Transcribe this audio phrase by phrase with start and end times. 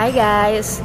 [0.00, 0.80] Hai guys,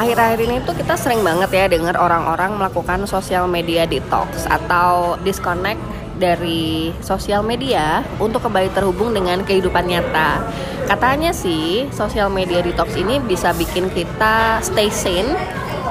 [0.00, 5.76] akhir-akhir ini tuh kita sering banget ya dengar orang-orang melakukan sosial media detox atau disconnect
[6.16, 10.40] dari sosial media untuk kembali terhubung dengan kehidupan nyata.
[10.88, 15.36] Katanya sih, sosial media detox ini bisa bikin kita stay sane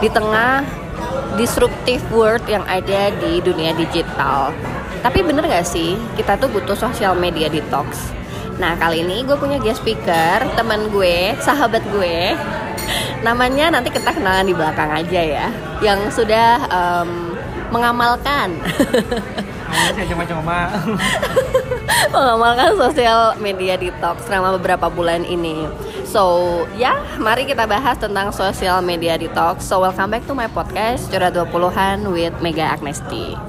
[0.02, 0.66] di tengah
[1.38, 4.58] disruptive world yang ada di dunia digital.
[5.06, 8.18] Tapi bener gak sih, kita tuh butuh sosial media detox?
[8.60, 12.36] Nah kali ini gue punya guest speaker, teman gue, sahabat gue
[13.24, 15.48] Namanya nanti kita kenalan di belakang aja ya
[15.80, 17.40] Yang sudah um,
[17.72, 18.60] mengamalkan
[22.14, 25.70] mengamalkan sosial media detox selama beberapa bulan ini.
[26.10, 29.70] So, ya, mari kita bahas tentang sosial media detox.
[29.70, 33.49] So, welcome back to my podcast Curhat 20-an with Mega Agnesti.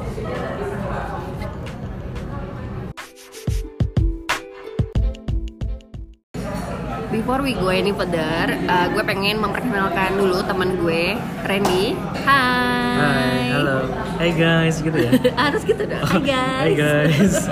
[7.30, 11.14] Before we go any further, uh, gue pengen memperkenalkan dulu teman gue,
[11.46, 11.94] Randy.
[12.26, 12.98] Hai.
[12.98, 13.86] Hai, halo.
[14.18, 15.14] Hey guys, gitu ya.
[15.46, 16.02] Harus gitu dong.
[16.10, 16.58] Hai guys.
[16.58, 17.34] Hai guys.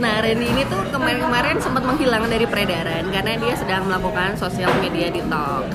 [0.00, 5.12] Nah, Randy ini tuh kemarin-kemarin sempat menghilang dari peredaran karena dia sedang melakukan sosial media
[5.12, 5.68] detox.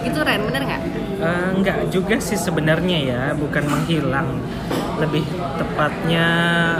[0.00, 0.82] Itu Ren, bener nggak?
[1.20, 4.40] Eh, enggak juga sih sebenarnya ya, bukan menghilang.
[4.96, 5.28] Lebih
[5.60, 6.28] tepatnya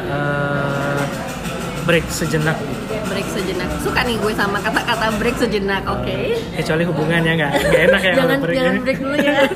[0.08, 1.29] eh,
[1.90, 2.54] break sejenak.
[3.10, 3.66] Break sejenak.
[3.82, 6.18] Suka nih gue sama kata-kata break sejenak, oke?
[6.54, 8.54] Kecuali hubungannya nggak, nggak enak ya jangan break.
[8.54, 9.38] jangan break dulu ya.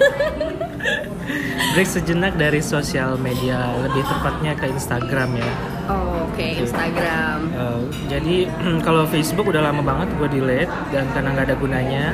[1.74, 5.50] Break sejenak dari sosial media, lebih tepatnya ke Instagram ya.
[5.90, 7.50] Oh, oke, Instagram.
[7.50, 8.36] Eh, jadi
[8.86, 12.04] kalau Facebook udah lama banget gue delete dan karena nggak ada gunanya,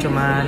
[0.00, 0.44] cuman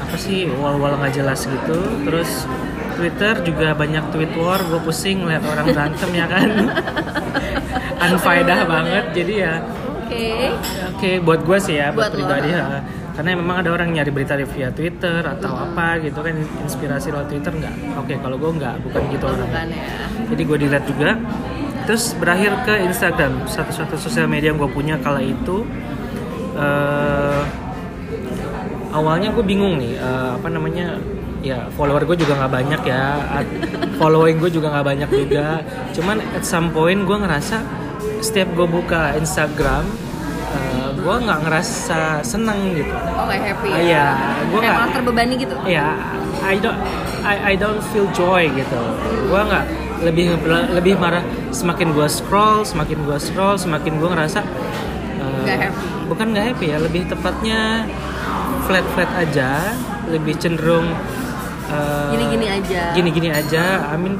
[0.00, 1.76] apa sih wall-wall nggak jelas gitu.
[2.08, 2.48] Terus
[2.92, 6.48] Twitter juga banyak tweet war, gue pusing lihat orang berantem ya kan.
[8.04, 9.54] Unfaedah banget, jadi ya
[10.02, 10.52] Oke.
[10.92, 12.82] oke buat gue sih ya buat, Buat pribadi ya.
[13.12, 16.32] Karena memang ada orang nyari berita via Twitter atau apa gitu kan
[16.64, 17.74] inspirasi lewat Twitter nggak?
[17.96, 19.84] Oke kalau gue nggak bukan gitu Oh, bukan ya.
[20.32, 21.10] jadi gue delete juga
[21.82, 25.66] terus berakhir ke Instagram satu-satu sosial media yang gue punya kala itu
[26.54, 27.42] eh
[28.92, 31.00] awalnya gue bingung nih eh, apa namanya
[31.42, 33.04] ya follower gue juga nggak banyak ya
[33.96, 35.60] following gue juga nggak banyak juga
[35.92, 37.60] cuman at some point gue ngerasa
[38.18, 39.82] setiap gue buka Instagram
[40.48, 43.82] eh, gue nggak ngerasa seneng gitu Oh, kayak happy Ah, ya.
[43.82, 44.06] iya,
[44.48, 45.54] Kayak nggak- terbebani gitu.
[45.64, 45.88] ya
[46.40, 46.78] I don't
[47.22, 48.80] I, I don't feel joy gitu
[49.24, 49.64] gue nggak
[50.02, 50.34] lebih
[50.72, 54.40] lebih marah semakin gue scroll semakin gue scroll semakin gue ngerasa
[55.18, 55.82] uh, Nggak happy.
[56.06, 57.86] bukan nggak happy ya lebih tepatnya
[58.62, 59.74] flat flat aja
[60.04, 60.90] lebih cenderung
[61.66, 62.80] uh, Gini-gini aja.
[62.92, 64.16] gini-gini aja I mean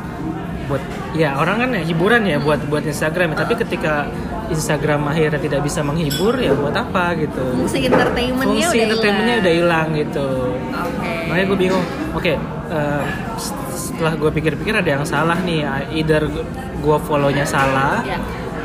[0.62, 0.82] buat
[1.12, 3.36] ya orang kan ya hiburan ya buat buat Instagram ya.
[3.36, 4.08] tapi ketika
[4.48, 9.53] Instagram akhirnya tidak bisa menghibur ya buat apa gitu Fungsi entertainmentnya fungsi udah entertainmentnya udah
[9.54, 10.28] hilang gitu
[10.70, 11.12] Oke.
[11.26, 12.32] makanya gue bingung oke
[12.69, 13.03] eh,
[13.36, 16.24] s- setelah gue pikir-pikir ada yang salah nih either
[16.78, 18.16] gue follownya salah Ya.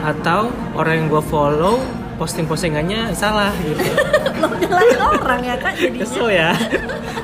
[0.06, 1.82] atau orang yang gue follow
[2.18, 3.82] posting-postingannya salah gitu.
[4.42, 6.02] Lo nyalahin orang ya kak jadinya.
[6.06, 6.52] kesel ya.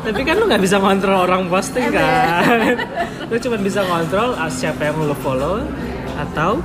[0.04, 2.78] Tapi kan lu nggak bisa kontrol orang posting kan?
[3.28, 5.66] Lu cuma bisa kontrol ah, siapa yang lu follow
[6.18, 6.62] atau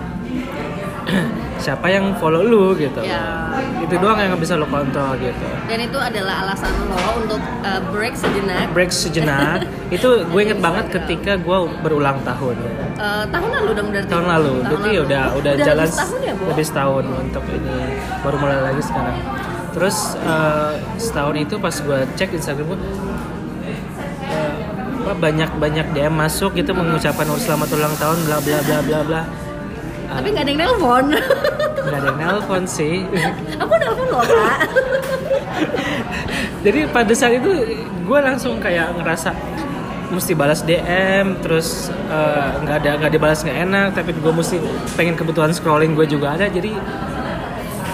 [1.58, 3.50] siapa yang follow lu gitu Ya.
[3.78, 8.14] itu doang yang bisa lu kontrol gitu Dan itu adalah alasan lo untuk uh, break
[8.14, 8.70] sejenak.
[8.70, 12.56] break sejenak itu gue inget banget ketika gue berulang tahun
[12.98, 14.08] Uh, tahun lalu dong berarti.
[14.08, 15.04] tahun lalu Tahun berarti lalu.
[15.04, 16.44] udah udah jalan lebih setahun ya, Bo?
[16.48, 17.76] lebih setahun untuk ini
[18.20, 19.16] baru mulai lagi sekarang
[19.70, 22.78] terus eh, setahun itu pas gue cek Instagram gue
[23.64, 23.80] eh,
[25.00, 29.20] apa banyak banyak DM masuk gitu mengucapkan selamat ulang tahun bla bla bla bla bla
[30.08, 31.04] Tapi nggak ada yang nelpon.
[31.12, 33.04] nggak ada yang nelpon sih
[33.62, 34.58] Aku nelpon lo kak.
[36.64, 37.50] jadi pada saat itu
[38.08, 39.30] gue langsung kayak ngerasa
[40.08, 44.56] mesti balas DM terus eh, nggak ada nggak dibalas nggak enak tapi gue mesti
[44.96, 46.72] pengen kebutuhan scrolling gue juga ada jadi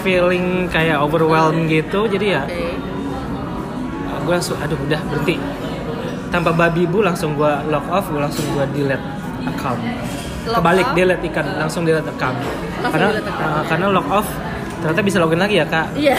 [0.07, 2.71] feeling kayak overwhelmed gitu jadi ya Oke.
[4.25, 5.37] gue langsung aduh udah berhenti
[6.31, 9.07] tanpa babi bu langsung gue log off gue langsung gue delete
[9.51, 9.83] account
[10.45, 10.95] Log kebalik off?
[10.95, 12.37] delete ikan langsung delete account
[12.85, 13.41] karena account.
[13.41, 14.29] eh, karena log off
[14.79, 16.17] ternyata bisa login lagi ya kak Iya.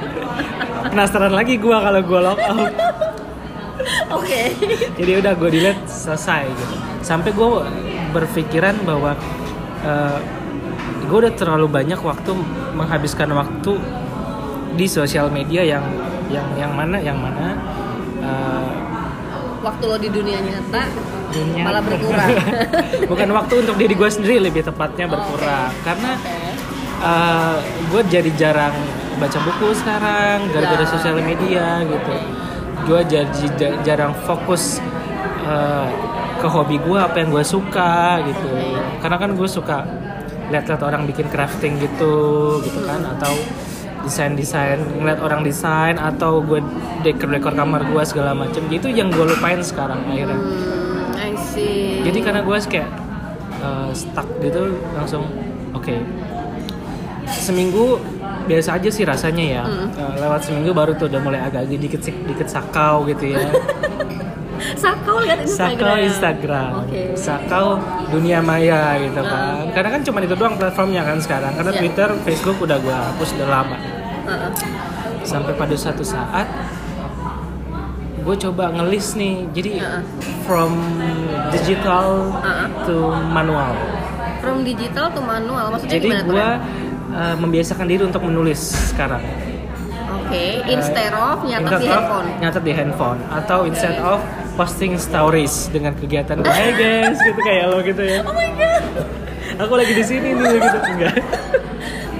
[0.90, 2.60] penasaran lagi gue kalau gue log off
[4.12, 4.40] Oke.
[4.94, 7.48] jadi udah gue delete selesai gitu sampai gue
[8.10, 9.16] berpikiran bahwa
[11.02, 12.30] gue udah terlalu banyak waktu
[12.72, 13.72] menghabiskan waktu
[14.70, 15.82] di sosial media yang
[16.28, 17.58] yang yang mana yang mana
[19.60, 20.82] Waktu lo di dunia nyata
[21.30, 22.30] dunia malah berkurang.
[23.10, 26.34] bukan waktu untuk diri gue sendiri lebih tepatnya berkurang karena Oke.
[27.86, 28.74] gue jadi jarang
[29.14, 30.90] baca buku sekarang gara-gara Ya.
[30.90, 32.14] sosial media gitu
[32.82, 34.80] gue jadi ja- jarang fokus
[35.44, 35.86] eh,
[36.36, 38.48] ke hobi gue apa yang gue suka gitu
[38.98, 39.84] karena kan gue suka
[40.50, 42.14] lihat-lihat orang bikin crafting gitu
[42.60, 43.30] gitu kan atau
[44.04, 46.60] desain-desain ngeliat orang desain atau gue
[47.04, 50.38] dekor-dekor kamar gue segala macem gitu yang gue lupain sekarang akhirnya.
[50.38, 52.00] Hmm, I see.
[52.04, 52.90] jadi karena gue kayak
[53.60, 55.28] uh, stuck gitu langsung
[55.76, 55.94] oke.
[57.30, 58.00] Seminggu
[58.50, 59.62] biasa aja sih rasanya ya.
[59.66, 63.44] Uh, lewat seminggu baru tuh udah mulai agak dikit dikit sakau gitu ya
[64.76, 65.78] Sakau lihat Instagram.
[65.78, 67.02] sakau Instagram Oke.
[67.14, 67.66] sakau
[68.08, 71.80] dunia maya gitu kan karena kan cuma itu doang platformnya kan sekarang karena Iya.
[71.80, 73.76] Twitter Facebook udah gue hapus udah lama
[74.26, 74.50] Heeh.
[75.22, 76.46] sampai pada satu saat
[78.20, 80.02] gue coba ngelis nih jadi Heeh.
[80.44, 80.76] from
[81.50, 82.66] digital Heeh.
[82.84, 82.96] to
[83.28, 83.72] manual
[84.40, 86.46] From digital to manual, maksudnya Jadi gue
[87.12, 87.36] Ren?
[87.36, 88.56] membiasakan diri untuk menulis
[88.88, 89.20] sekarang.
[90.16, 92.28] Oke, instead of nyatet Instead di handphone.
[92.40, 94.16] Nyatet di handphone atau instead of
[94.60, 98.20] posting stories dengan kegiatan hey guys, gitu kayak lo gitu ya.
[98.28, 98.84] Oh my god.
[99.56, 101.16] Aku lagi di sini nih gitu enggak.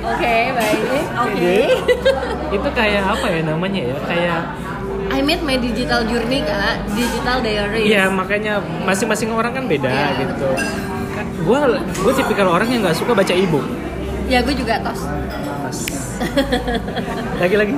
[0.00, 0.80] Oke, baik.
[1.20, 1.56] Oke.
[2.56, 3.96] Itu kayak apa ya namanya ya?
[4.08, 4.40] Kayak
[5.12, 7.92] I made my digital journey kak, digital diary.
[7.92, 10.24] Iya makanya masing-masing orang kan beda Iya.
[10.24, 10.48] gitu.
[11.44, 13.68] Gue gue tipikal orang yang nggak suka baca e-book.
[14.32, 15.04] Ya gue juga tos.
[17.44, 17.76] Lagi-lagi.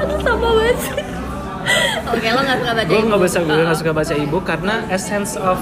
[0.00, 1.07] Aduh sama banget
[2.12, 3.62] Oke, lo gak suka baca gue nggak bisa gue Oh.
[3.62, 5.58] nggak suka baca e-book karena essence of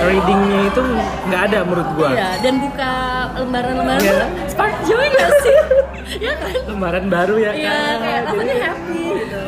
[0.00, 0.80] readingnya itu
[1.26, 2.10] nggak ada menurut gue.
[2.10, 2.90] Iya, dan buka
[3.36, 4.12] lembaran-lembaran Iya.
[4.14, 5.56] tuh spark joy gak sih?
[6.26, 6.52] ya kan?
[6.66, 7.96] Lembaran baru ya Iya, kan.
[7.98, 9.42] kayak Jadi- rasanya happy gitu.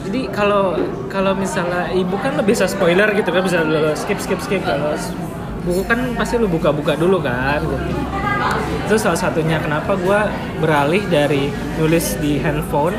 [0.00, 0.64] Jadi kalau
[1.06, 4.98] kalau misalnya ibu kan lo bisa spoiler gitu kan bisa lo skip skip skip kalau
[5.60, 7.76] buku kan pasti lo buka-buka dulu kan gitu.
[8.82, 10.20] Itu salah satunya kenapa gue
[10.58, 11.46] beralih dari
[11.76, 12.96] nulis di handphone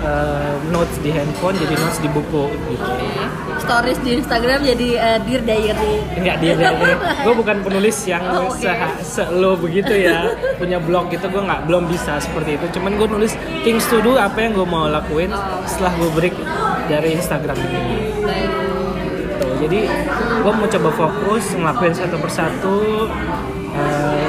[0.00, 2.90] eh, notes di handphone jadi notes di buku gitu.
[3.60, 5.94] Stories di Instagram jadi eh, dear diary.
[6.16, 6.54] Enggak dia
[7.24, 8.72] gue bukan penulis yang Oh, oke.
[9.02, 13.08] se, lo begitu ya punya blog gitu gue nggak belum bisa seperti itu cuman gue
[13.10, 13.32] nulis
[13.62, 15.32] things to do apa yang gue mau lakuin
[15.66, 16.34] setelah gue break
[16.86, 17.82] dari Instagram ini
[19.18, 19.46] gitu.
[19.66, 19.80] jadi
[20.40, 22.76] gue mau coba fokus ngelakuin satu persatu
[23.74, 24.26] eh,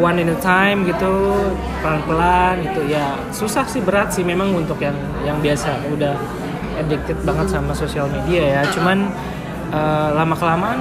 [0.00, 1.36] one in a time gitu
[1.84, 2.88] pelan-pelan gitu.
[2.88, 5.76] Ya susah sih berat sih memang untuk yang yang biasa.
[5.92, 6.16] Udah
[6.80, 8.62] addicted banget sama sosial media ya.
[8.72, 9.12] Cuman
[10.16, 10.80] lama kelamaan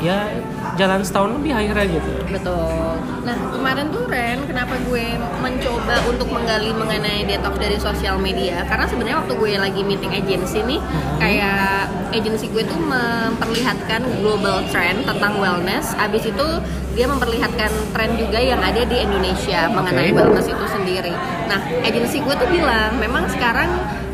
[0.00, 0.32] ya
[0.80, 2.96] jalan setahun lebih akhirnya gitu Betul.
[3.20, 8.64] Nah kemarin tuh Ren, kenapa gue mencoba untuk menggali mengenai detox dari sosial media?
[8.64, 10.80] Karena sebenarnya waktu gue lagi meeting agency nih,
[11.20, 15.92] kayak agency gue tuh memperlihatkan global trend tentang wellness.
[16.00, 16.46] Abis itu
[16.96, 21.12] dia memperlihatkan tren juga yang ada di Indonesia mengenai wellness itu sendiri.
[21.50, 23.68] Nah agency gue tuh bilang, memang sekarang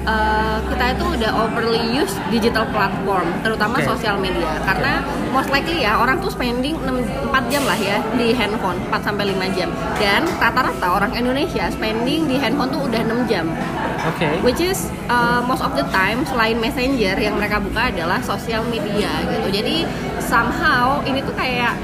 [0.07, 3.91] uh, kita itu udah overly use digital platform, terutama Oke.
[3.91, 4.49] sosial media.
[4.65, 5.03] Karena
[5.35, 9.35] most likely ya orang tuh spending 6, 4 jam lah ya di handphone, 4 sampai
[9.35, 9.69] 5 jam.
[9.99, 13.51] Dan rata-rata orang Indonesia spending di handphone tuh udah 6 jam.
[14.07, 18.63] oke Which is uh, most of the time selain messenger yang mereka buka adalah sosial
[18.71, 19.51] media gitu.
[19.51, 19.85] Jadi
[20.23, 21.75] somehow ini tuh kayak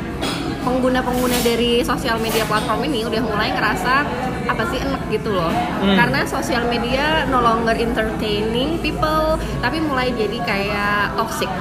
[0.62, 4.06] pengguna-pengguna dari sosial media platform ini udah mulai ngerasa
[4.46, 5.52] apa sih enak gitu loh.
[5.52, 5.94] Hmm.
[5.94, 11.52] Karena sosial media no longer entertaining people tapi mulai jadi kayak toxic.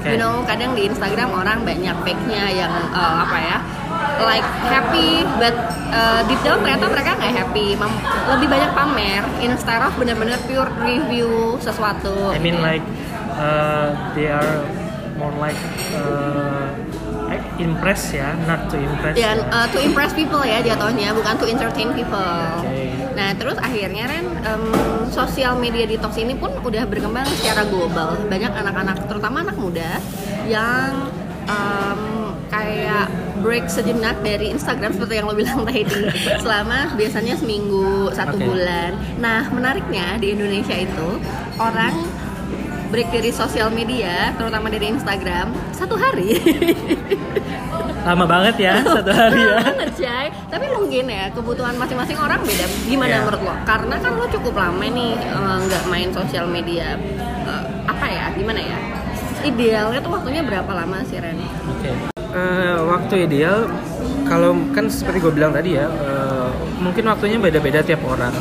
[0.00, 0.16] Oke.
[0.16, 3.58] You know, kadang di Instagram orang banyak fake-nya yang uh, apa ya?
[4.24, 5.52] like happy but
[5.92, 10.68] uh, deep down ternyata mereka nggak happy Mem- lebih banyak pamer instead of bener-bener pure
[10.80, 12.84] review sesuatu I mean like
[13.36, 14.64] uh, they are
[15.20, 15.58] more like
[15.96, 16.72] uh,
[17.56, 21.88] impress ya not to impress dan uh, to impress people ya jatuhnya bukan to entertain
[21.96, 22.20] people
[22.60, 22.85] Oke.
[23.16, 24.64] Nah terus akhirnya kan em,
[25.08, 29.96] sosial media detox ini pun udah berkembang secara global banyak anak-anak terutama anak muda
[30.44, 31.08] yang
[31.48, 32.00] em,
[32.52, 33.08] kayak
[33.40, 35.84] break sejenak dari Instagram seperti yang lo bilang tadi
[36.40, 38.44] selama biasanya seminggu satu Oke.
[38.44, 41.08] bulan nah menariknya di Indonesia itu
[41.56, 41.94] orang
[42.96, 46.40] break dari sosial media terutama dari Instagram satu hari
[48.06, 52.64] lama banget ya satu hari ya banget Jay tapi mungkin ya kebutuhan masing-masing orang beda
[52.84, 53.20] gimana Iya.
[53.20, 56.96] menurut lo karena kan lo cukup lama nih eh, nggak main sosial media
[57.46, 58.78] Eh, apa ya gimana ya
[59.42, 61.38] idealnya tuh waktunya berapa lama sih Ren?
[61.68, 61.90] Oke.
[62.32, 63.70] Eh, waktu ideal
[64.24, 66.48] kalau kan seperti gue bilang tadi ya eh,
[66.78, 68.32] mungkin waktunya beda-beda tiap orang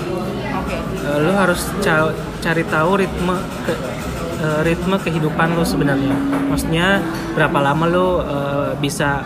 [0.56, 0.78] Oke.
[0.80, 3.74] Eh, lo harus ca- cari tahu ritme ke
[4.38, 6.16] eh, ritme kehidupan lo sebenarnya
[6.48, 7.00] maksudnya
[7.34, 9.24] berapa lama lo eh, bisa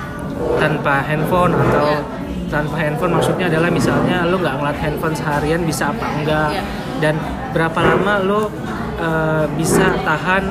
[0.56, 2.02] tanpa handphone atau Iya.
[2.50, 6.64] tanpa handphone maksudnya adalah misalnya lo nggak ngeliat handphone seharian bisa apa enggak Iya.
[7.04, 7.16] dan
[7.52, 8.42] berapa lama lo
[8.98, 10.44] uh, bisa tahan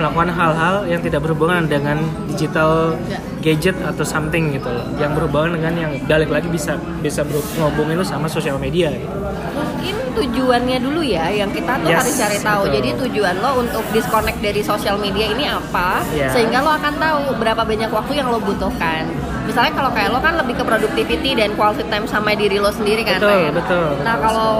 [0.00, 2.96] melakukan hal-hal yang tidak berhubungan dengan digital
[3.38, 7.20] gadget atau something gitu loh yang berhubungan dengan yang balik lagi bisa bisa
[7.54, 9.12] ngehubungin lo sama sosial media gitu.
[9.50, 12.74] mungkin tujuannya dulu ya yang kita tuh Yes, harus cari tahu betul.
[12.74, 16.32] jadi tujuan lo untuk disconnect dari sosial media ini apa Yeah.
[16.32, 19.04] sehingga lo akan tahu berapa banyak waktu yang lo butuhkan
[19.44, 23.02] misalnya kalau kayak lo kan lebih ke productivity dan quality time sama diri lo sendiri
[23.02, 23.52] kan Betul, Ren?
[23.52, 24.24] betul, nah betul.
[24.26, 24.52] kalau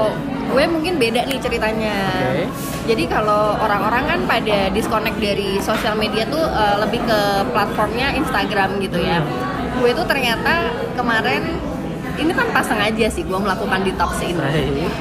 [0.50, 1.94] gue mungkin beda nih ceritanya
[2.28, 2.44] Oke.
[2.84, 8.78] jadi kalau orang-orang kan pada disconnect dari sosial media tuh eh, lebih ke platformnya Instagram
[8.78, 9.80] gitu ya Hmm.
[9.80, 11.56] gue tuh ternyata kemarin
[12.16, 14.36] ini kan pasang aja sih gue melakukan detox ini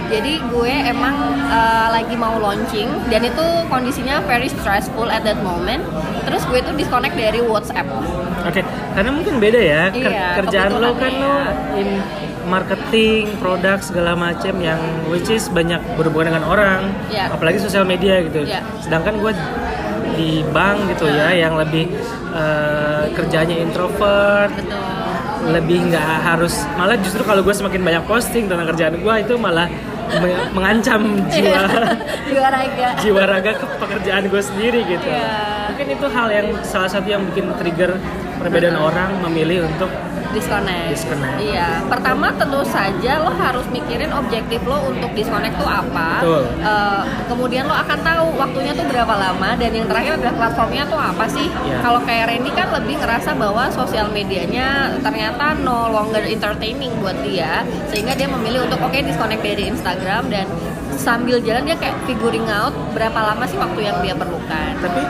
[0.07, 1.15] jadi gue emang
[1.45, 5.83] uh, lagi mau launching dan itu kondisinya very stressful at that moment.
[6.23, 7.83] Terus gue tuh disconnect dari WhatsApp.
[8.45, 11.51] Oke, karena mungkin beda ya Iya, kerjaan lo kan kebutuhannya lo ya.
[11.75, 11.89] in
[12.89, 17.29] marketing, produk segala macam yang which is banyak berhubungan dengan orang, Iya.
[17.29, 18.41] apalagi sosial media gitu.
[18.43, 18.65] Iya.
[18.81, 19.29] Sedangkan gue
[20.17, 21.85] di bank gitu ya, yang lebih
[22.29, 25.53] eh, kerjanya introvert, Betul.
[25.53, 29.69] lebih nggak harus malah justru kalau gue semakin banyak posting tentang kerjaan gue itu malah
[30.15, 31.01] me- mengancam
[31.33, 31.61] jiwa
[32.25, 32.87] Jiwa raga.
[32.97, 35.05] jiwa raga ke pekerjaan gue sendiri gitu.
[35.05, 35.29] Iya.
[35.69, 37.93] Mungkin itu hal yang salah satu yang bikin trigger
[38.35, 39.89] perbedaan orang memilih untuk
[40.29, 40.87] Disconnect.
[40.93, 41.37] Disconnect.
[41.41, 41.69] Iya.
[41.89, 46.21] Pertama tentu saja lo harus mikirin objektif lo untuk disconnect tuh apa.
[46.21, 46.43] Betul.
[46.61, 50.99] Eh, kemudian lo akan tahu waktunya tuh berapa lama dan yang terakhir adalah platformnya tuh
[50.99, 51.47] apa sih.
[51.49, 51.77] Iya.
[51.81, 57.65] Kalau kayak Randy kan lebih ngerasa bahwa sosial medianya ternyata no longer entertaining buat dia
[57.89, 60.45] sehingga dia memilih untuk oke disconnect dari Instagram dan
[60.99, 64.71] sambil jalan dia kayak figuring out berapa lama sih waktu yang dia perlukan.
[64.83, 65.01] tapi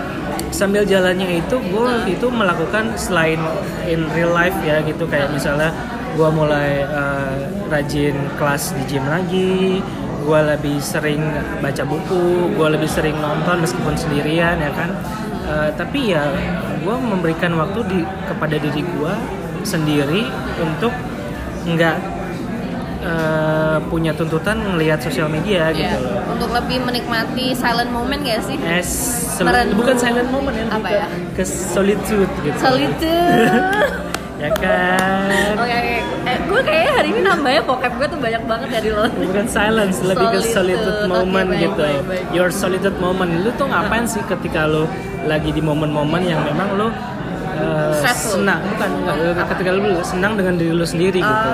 [0.50, 3.40] sambil jalannya itu gue itu melakukan selain
[3.86, 5.06] in real life ya gitu.
[5.08, 5.72] Kayak misalnya
[6.14, 7.38] gue mulai eh,
[7.70, 9.80] rajin kelas di gym lagi
[10.20, 11.24] gue lebih sering
[11.64, 14.90] baca buku gue lebih sering nonton meskipun sendirian ya kan.
[15.50, 16.30] Eh, tapi ya
[16.84, 19.14] gue memberikan waktu di kepada diri gue
[19.66, 20.24] sendiri
[20.62, 20.94] untuk
[21.68, 22.19] nggak
[23.10, 25.98] eh, punya tuntutan ngelihat sosial media gitu Iya.
[25.98, 28.58] loh Untuk lebih menikmati silent moment gak sih?
[28.62, 28.90] Es,
[29.34, 29.76] sel- Merenung.
[29.76, 31.06] bukan silent moment ya, Apa ya?
[31.34, 32.58] ke, ke solitude gitu.
[32.58, 33.50] Solitude.
[34.44, 35.28] ya kan.
[35.58, 35.98] Oke, oke.
[36.22, 39.06] Eh, gue kayaknya hari ini nambahnya vocab gue tuh banyak banget dari lo.
[39.10, 40.54] Bukan silence, lebih ke Solitude.
[40.80, 41.82] solitude Oke, moment baik, gitu.
[41.82, 42.26] baik, baik.
[42.32, 43.32] Your solitude moment.
[43.38, 44.86] Lu tuh ngapain sih ketika lu
[45.26, 48.40] lagi di momen-momen yang memang lu uh, Stressful.
[48.40, 49.16] senang bukan enggak,
[49.50, 51.50] ketika lu senang dengan diri lu sendiri gitu.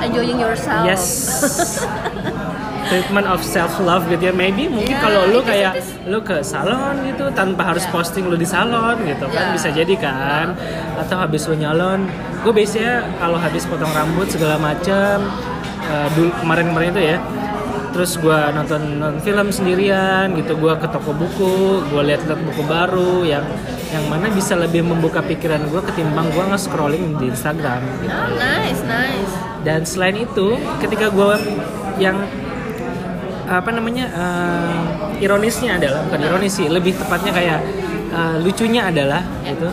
[0.00, 0.84] Enjoying yourself.
[0.84, 1.04] Yes.
[2.90, 4.34] Treatment of self love gitu ya.
[4.34, 5.78] Maybe mungkin Ya, kalau lu kayak
[6.10, 7.92] lu ke salon gitu tanpa harus Ya.
[7.94, 9.54] posting lu di salon gitu kan Ya.
[9.54, 10.58] bisa jadi kan.
[10.98, 12.10] Atau habis lu nyalon,
[12.42, 15.22] gue biasanya kalau habis potong rambut segala macam
[15.86, 17.18] eh, dulu kemarin-kemarin itu ya.
[17.90, 23.26] Terus gue nonton, nonton film sendirian gitu, gue ke toko buku, gue lihat-lihat buku baru
[23.26, 23.42] yang
[23.90, 28.14] yang mana bisa lebih membuka pikiran gue ketimbang gue nge-scrolling di Instagram gitu.
[28.14, 29.49] Oh, nice, nice.
[29.60, 31.36] Dan selain itu, ketika gue
[32.00, 32.16] yang
[33.50, 37.60] apa namanya eh, ironisnya adalah bukan ironis sih, lebih tepatnya kayak
[38.14, 39.68] eh, lucunya adalah itu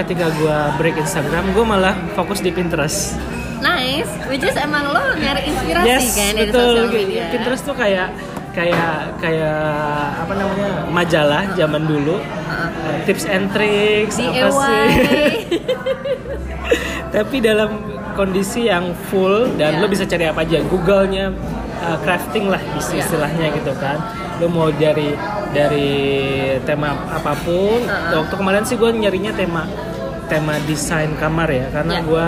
[0.00, 3.16] ketika gue break Instagram, gue malah fokus di Pinterest.
[3.62, 4.10] Nice.
[4.26, 6.74] Which is emang lo nyari inspirasi yes, kan dari betul.
[6.74, 7.24] sosial media.
[7.30, 8.08] Pinterest tuh kayak
[8.52, 9.64] kayak kayak
[10.18, 12.16] apa namanya majalah zaman dulu.
[12.18, 14.28] Eh, tips and tricks apa sih?
[14.34, 14.88] DIY.
[17.14, 17.70] tapi dalam
[18.12, 19.80] kondisi yang full dan Iya.
[19.80, 21.32] lo bisa cari apa aja Google-nya
[21.80, 23.00] uh, crafting lah Iya.
[23.00, 23.96] istilahnya gitu kan
[24.38, 25.12] lo mau dari
[25.52, 25.90] dari
[26.62, 28.24] tema apa pun Uh-uh.
[28.24, 29.68] waktu kemarin sih gue nyarinya tema
[30.26, 32.04] tema desain kamar ya karena Iya.
[32.04, 32.26] gue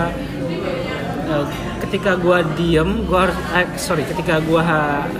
[1.31, 1.45] uh,
[1.81, 4.61] ketika gue diem gue harus eh, sorry ketika gue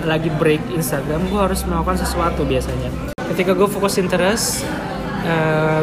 [0.03, 2.89] lagi break Instagram gue harus melakukan sesuatu biasanya
[3.29, 4.65] ketika gue fokus interest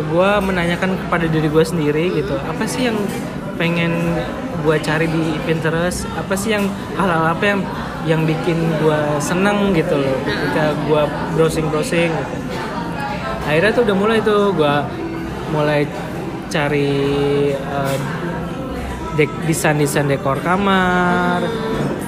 [0.07, 2.95] gue menanyakan kepada diri gue sendiri gitu apa sih yang
[3.59, 3.91] pengen
[4.63, 6.65] gue cari di Pinterest apa sih yang
[6.95, 7.61] hal-hal apa yang
[8.03, 11.03] yang bikin gue seneng gitu loh ketika gue
[11.33, 12.35] browsing browsing gitu.
[13.43, 14.75] akhirnya tuh udah mulai tuh gue
[15.49, 15.81] mulai
[16.49, 16.91] cari
[17.53, 17.97] eh,
[19.15, 21.43] dek- desain-desain dekor kamar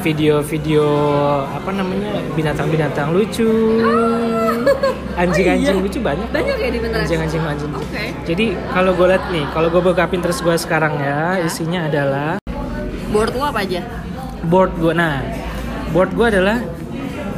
[0.01, 0.85] video-video
[1.49, 3.49] apa namanya binatang-binatang lucu
[5.15, 7.07] anjing-anjing lucu banyak Banyak ya di Pinterest.
[7.07, 8.05] anjing-anjing anjing Oke.
[8.25, 12.37] jadi kalau gue liat nih kalau gue buka Pinterest gue sekarang ya isinya adalah
[13.15, 13.81] Board lo apa aja?
[14.45, 15.25] board gue nah
[15.89, 16.59] board gue adalah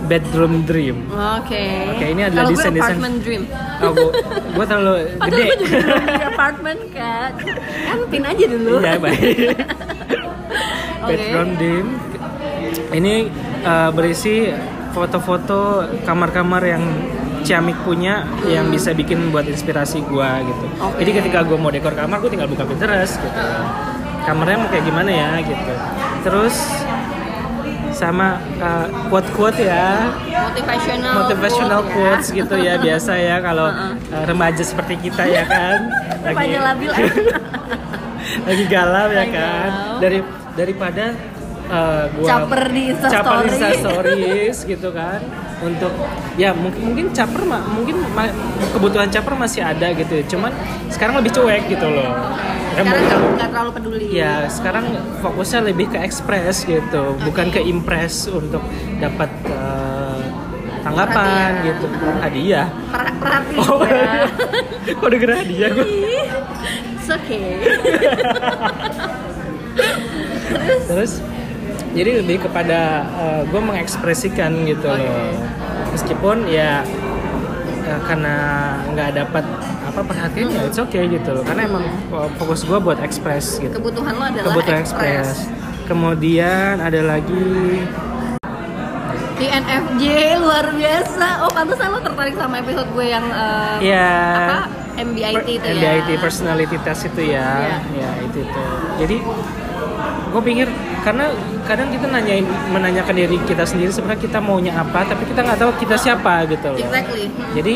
[0.06, 1.06] bedroom dream
[1.38, 1.62] Oke.
[1.92, 3.42] Oke, ini adalah Kalau gue desain-desain- apartment dream.
[3.78, 4.10] oh, gue,
[4.48, 5.78] gue terlalu Padahal gede gue juga
[6.16, 7.30] di apartemen kan.
[7.86, 8.74] Kan pin aja dulu.
[8.80, 9.36] Iya baik.
[11.06, 11.86] background dim
[12.90, 13.30] ini
[13.62, 14.50] uh, berisi
[14.90, 15.60] foto-foto
[16.02, 16.84] kamar-kamar yang
[17.42, 20.66] Ciamik punya yang bisa bikin buat inspirasi gua gitu.
[20.82, 20.98] Oke.
[20.98, 23.38] Jadi ketika gua mau dekor kamar, gua tinggal buka Pinterest gitu.
[24.26, 25.72] Kamarnya mau kayak gimana ya gitu.
[26.26, 26.56] Terus
[27.96, 32.12] sama uh, quote-quote ya, motivational motivational quote, ya.
[32.12, 35.88] quotes gitu ya biasa ya kalau uh, remaja seperti kita ya kan.
[36.26, 36.90] Remaja labil.
[38.50, 39.70] lagi galau ya Lagi kan.
[40.02, 40.18] Dari
[40.58, 41.04] daripada
[41.70, 43.16] uh, gua Caper di Instastory.
[43.16, 45.88] caper di Instastories gitu kan untuk
[46.36, 48.34] ya mungkin mungkin caper mah mungkin ma-
[48.70, 50.36] kebutuhan caper masih ada gitu.
[50.36, 50.52] Cuman
[50.88, 52.12] sekarang lebih cuek gitu loh.
[52.76, 54.04] Ya, sekarang nggak terlalu peduli.
[54.12, 54.84] ya sekarang
[55.18, 58.60] fokusnya lebih ke ekspres gitu bukan ke impress untuk
[59.00, 60.20] dapat uh,
[60.84, 61.64] tanggapan Perhatian.
[61.64, 61.86] gitu.
[62.20, 62.66] Hadiah.
[62.92, 64.28] Per- perhatiin oh ya
[65.00, 65.88] kok denger hadiah gue
[66.92, 67.48] it's okay.
[70.86, 71.12] Terus
[71.96, 73.08] jadi lebih kepada
[73.48, 75.32] gue mengekspresikan gitu loh.
[75.96, 76.84] Meskipun ya
[77.86, 78.36] ya, karena
[78.92, 79.44] nggak dapat
[79.86, 81.44] apa perhatian ya it's okay gitu loh.
[81.46, 83.72] Karena emang uh, fokus gue buat ekspres gitu.
[83.78, 85.46] Kebutuhan lo adalah kebutuhan ekspres.
[85.86, 87.86] kemudian ada lagi.
[89.36, 90.04] Di NFJ
[90.42, 91.46] luar biasa.
[91.46, 94.60] Oh pantesan lo tertarik sama episode gue yang eh, ya apa
[94.96, 95.76] MBIT itu ya.
[95.76, 97.48] MBIT personality test itu ya.
[97.62, 97.78] Iya.
[97.94, 98.62] ya itu itu.
[98.98, 99.16] Jadi
[100.36, 100.68] gue pikir
[101.00, 101.32] karena
[101.64, 105.72] kadang kita nanyain menanyakan diri kita sendiri sebenarnya kita maunya apa tapi kita nggak tahu
[105.80, 107.74] kita siapa gitu loh exactly jadi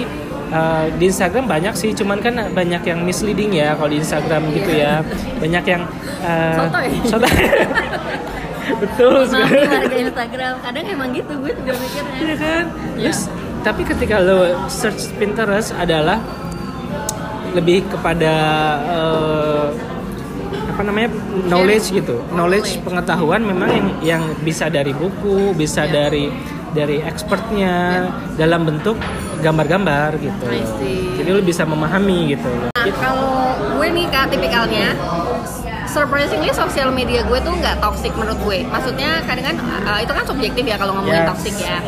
[0.53, 4.77] uh, di Instagram banyak sih cuman kan banyak yang misleading ya kalau di Instagram gitu
[4.77, 5.01] ya
[5.41, 5.83] banyak yang
[6.21, 6.89] uh, Sotoy.
[7.09, 7.33] sotoy.
[8.85, 12.65] betul sekali warga Instagram kadang emang gitu gue juga mikirnya Iya kan?
[13.01, 13.09] Iya.
[13.09, 13.21] Terus
[13.61, 16.21] tapi ketika lo search Pinterest adalah
[17.51, 18.35] lebih kepada
[18.87, 19.40] eh,
[20.71, 21.11] apa namanya
[21.47, 25.93] knowledge gitu, knowledge pengetahuan memang yang yang bisa dari buku, bisa Iya.
[26.07, 26.25] dari
[26.71, 28.07] dari expertnya
[28.39, 28.95] dalam bentuk
[29.43, 30.47] gambar-gambar gitu.
[31.19, 32.47] Jadi lo bisa memahami gitu.
[32.71, 33.35] Nah, kalau
[33.75, 34.95] gue nih kak tipikalnya
[35.91, 38.59] surprisingly sosial media gue tuh nggak toxic menurut gue.
[38.63, 41.79] Maksudnya kadang kan uh, itu kan subjektif ya kalau ngomongin Yes, toxic ya.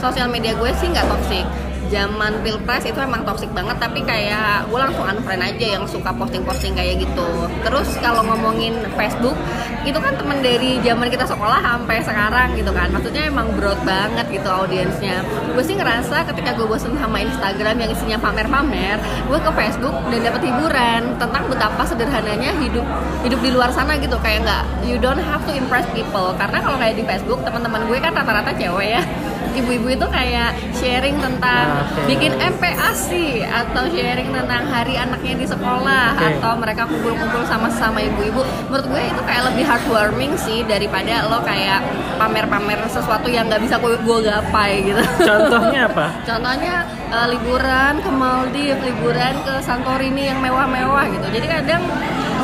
[0.00, 1.44] sosial media gue sih nggak toxic
[1.92, 6.72] zaman pilpres itu emang toxic banget tapi kayak gue langsung unfriend aja yang suka posting-posting
[6.72, 7.28] kayak gitu.
[7.60, 9.36] Terus kalau ngomongin Facebook
[9.84, 12.88] itu kan temen dari zaman kita sekolah sampai sekarang gitu kan.
[12.88, 15.20] Maksudnya emang broad banget gitu audiensnya.
[15.52, 18.96] Gue sih ngerasa ketika gue bosen sama Instagram yang isinya pamer-pamer
[19.28, 22.86] gue ke Facebook dan dapat hiburan tentang betapa sederhananya hidup
[23.20, 24.16] hidup di luar sana gitu.
[24.24, 26.32] Kayak nggak you don't have to impress people.
[26.40, 29.04] Karena kalau kayak di Facebook teman-teman gue kan rata-rata cewek ya
[29.54, 32.14] ibu-ibu itu kayak sharing tentang Oke.
[32.14, 36.26] bikin MPASI atau sharing tentang hari anaknya di sekolah Oke.
[36.38, 41.44] atau mereka kumpul-kumpul sama sama ibu-ibu menurut gue itu kayak lebih heartwarming sih daripada lo
[41.44, 41.84] kayak
[42.16, 46.06] pamer-pamer sesuatu yang nggak bisa gue, gue gapai gitu Contohnya apa?
[46.28, 46.74] Contohnya
[47.10, 51.26] eh, liburan ke Maldives, liburan ke Santorini yang mewah-mewah gitu.
[51.32, 51.82] Jadi kadang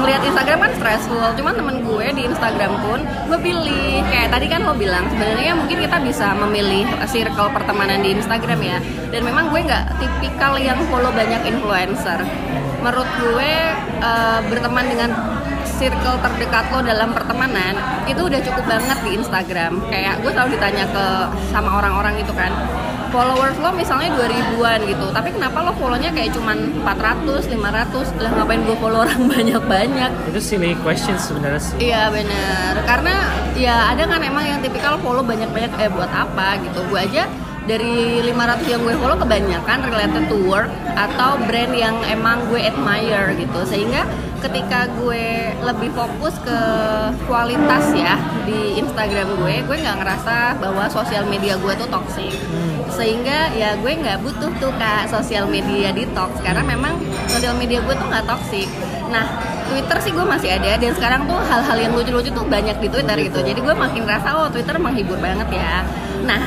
[0.00, 1.28] ngelihat Instagram kan stressful.
[1.36, 5.78] Cuman temen gue di Instagram pun gue pilih kayak tadi kan lo bilang sebenarnya mungkin
[5.82, 8.78] kita bisa memilih circle pertemanan di Instagram ya.
[9.10, 12.22] Dan memang gue nggak tipikal yang follow banyak influencer.
[12.78, 13.52] Menurut gue
[14.00, 15.37] eh, berteman dengan
[15.76, 17.76] circle terdekat lo dalam pertemanan
[18.08, 19.72] itu udah cukup banget di Instagram.
[19.92, 21.04] Kayak gue selalu ditanya ke
[21.52, 22.50] sama orang-orang itu kan
[23.08, 28.60] followers lo misalnya 2000-an gitu tapi kenapa lo follownya kayak cuman 400, 500 lah ngapain
[28.68, 30.10] gue follow orang banyak-banyak?
[30.28, 31.74] Itu silly question sebenarnya sih.
[31.88, 33.14] Iya bener, karena
[33.56, 36.84] ya ada kan emang yang tipikal follow banyak-banyak eh buat apa gitu.
[36.92, 37.24] Gue aja
[37.68, 43.36] dari 500 yang gue follow kebanyakan related to work atau brand yang emang gue admire
[43.36, 43.60] gitu.
[43.68, 44.08] Sehingga
[44.40, 46.58] ketika gue lebih fokus ke
[47.26, 52.32] kualitas ya di Instagram gue Gue nggak ngerasa bahwa sosial media gue tuh toxic.
[52.88, 56.96] Sehingga ya gue nggak butuh tuh kak sosial media detox karena memang
[57.28, 58.66] sosial media gue tuh nggak toxic.
[59.12, 59.28] Nah
[59.68, 63.16] Twitter sih gue masih ada dan sekarang tuh hal-hal yang lucu-lucu tuh banyak di Twitter
[63.20, 63.44] gitu.
[63.44, 65.84] jadi gue makin rasa oh Twitter menghibur banget ya.
[66.24, 66.40] Nah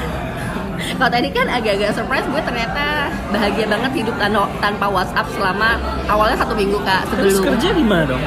[0.95, 2.83] kalau tadi kan agak-agak surprise gue ternyata
[3.29, 5.69] bahagia banget hidup tanpa, tanpa WhatsApp selama
[6.05, 7.55] awalnya satu minggu kak Terus sebelum.
[7.55, 8.23] kerja gimana dong?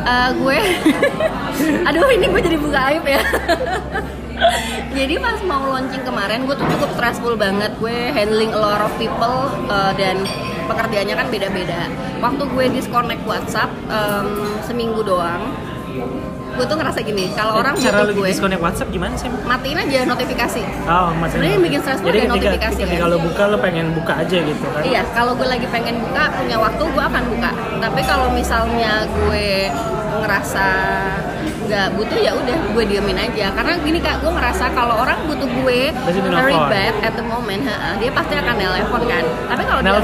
[0.00, 0.58] Eh, gue
[1.88, 3.22] aduh ini gue jadi buka aib ya.
[4.90, 7.76] Jadi pas mau launching kemarin gue tuh cukup stressful banget.
[7.76, 10.24] Gue handling a lot of people eh, dan
[10.64, 11.92] pekerjaannya kan beda-beda.
[12.18, 14.26] Waktu gue disconnect WhatsApp em,
[14.64, 15.52] seminggu doang
[16.60, 19.32] gue tuh ngerasa gini kalau orang cara lu gue disconnect WhatsApp gimana sih?
[19.48, 21.30] matiin aja notifikasi Oh, maksudnya.
[21.30, 23.12] Sebenarnya yang bikin stressful Jadi ketika, notifikasi ketika kan?
[23.12, 24.82] lo buka lo pengen buka aja gitu kan?
[24.84, 27.50] Iya, kalau gue lagi pengen buka, punya waktu gue akan buka.
[27.80, 29.70] Tapi kalau misalnya gue
[30.20, 30.66] ngerasa
[31.70, 35.46] nggak butuh ya udah gue diemin aja karena gini kak gue ngerasa kalau orang butuh
[35.46, 35.94] gue
[36.34, 39.94] very bad at the moment ha, dia pasti akan nelpon kan tapi kalau dia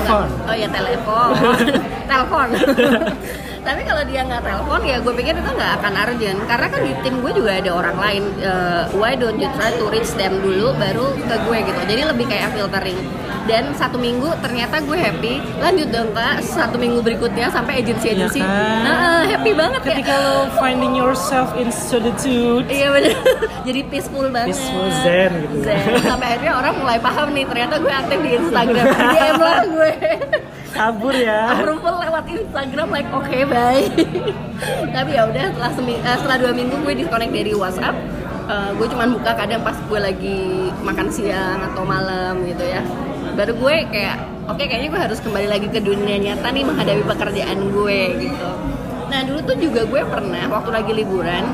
[0.46, 1.28] oh ya telepon
[2.10, 2.48] telepon
[3.66, 6.38] tapi kalau dia nggak telepon ya gue pikir itu nggak akan urgent.
[6.46, 8.22] Karena kan di tim gue juga ada orang lain.
[8.38, 11.80] Eh, why don't you try to reach them dulu baru ke gue gitu.
[11.90, 12.98] Jadi lebih kayak filtering.
[13.46, 15.42] Dan satu minggu ternyata gue happy.
[15.58, 16.42] Lanjut dong kak.
[16.42, 18.82] Satu minggu berikutnya sampai agensi agensi Iya kan?
[18.86, 22.66] Nah, happy banget kayak ketika lo finding yourself in solitude.
[22.70, 23.14] Iya bener,
[23.66, 24.54] jadi peaceful banget.
[24.54, 25.56] Peaceful zen gitu.
[25.62, 25.94] Zen.
[26.06, 28.84] Sampai akhirnya orang mulai paham nih Ternyata gue aktif di Instagram.
[29.14, 29.92] DM lah gue.
[30.76, 31.40] Kabur ya.
[31.56, 33.84] Approval lewat Instagram like oke bye.
[34.96, 37.96] Tapi ya udah setelah, semi- eh, setelah dua minggu gue disconnect dari WhatsApp.
[38.46, 40.38] Eh, Gue cuman buka kadang pas gue lagi
[40.80, 42.80] makan siang atau malam gitu ya.
[43.34, 44.16] Baru gue kayak
[44.46, 48.48] oke kayaknya gue harus kembali lagi ke dunia nyata nih menghadapi pekerjaan gue gitu.
[49.06, 51.44] Nah dulu tuh juga gue pernah waktu lagi liburan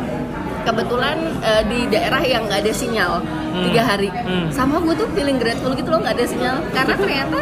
[0.62, 3.12] kebetulan eh, di daerah yang nggak ada sinyal
[3.53, 4.09] tiga hari.
[4.09, 4.49] Hmm.
[4.49, 6.57] sama gue tuh feeling grateful gitu loh nggak ada sinyal.
[6.71, 7.38] Karena ternyata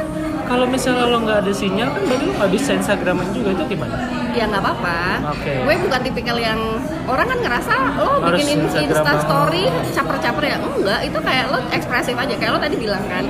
[0.51, 3.95] kalau misalnya lo nggak ada sinyal kan berarti lo nggak bisa instagraman juga itu gimana?
[4.35, 4.99] Ya nggak apa-apa.
[5.39, 5.53] Oke.
[5.63, 6.59] gue bukan tipikal yang
[7.07, 10.59] orang kan ngerasa lo Harus bikin insta story caper-caper ya?
[10.59, 12.35] Enggak itu kayak lo ekspresif aja.
[12.35, 13.23] Kayak lo tadi bilang kan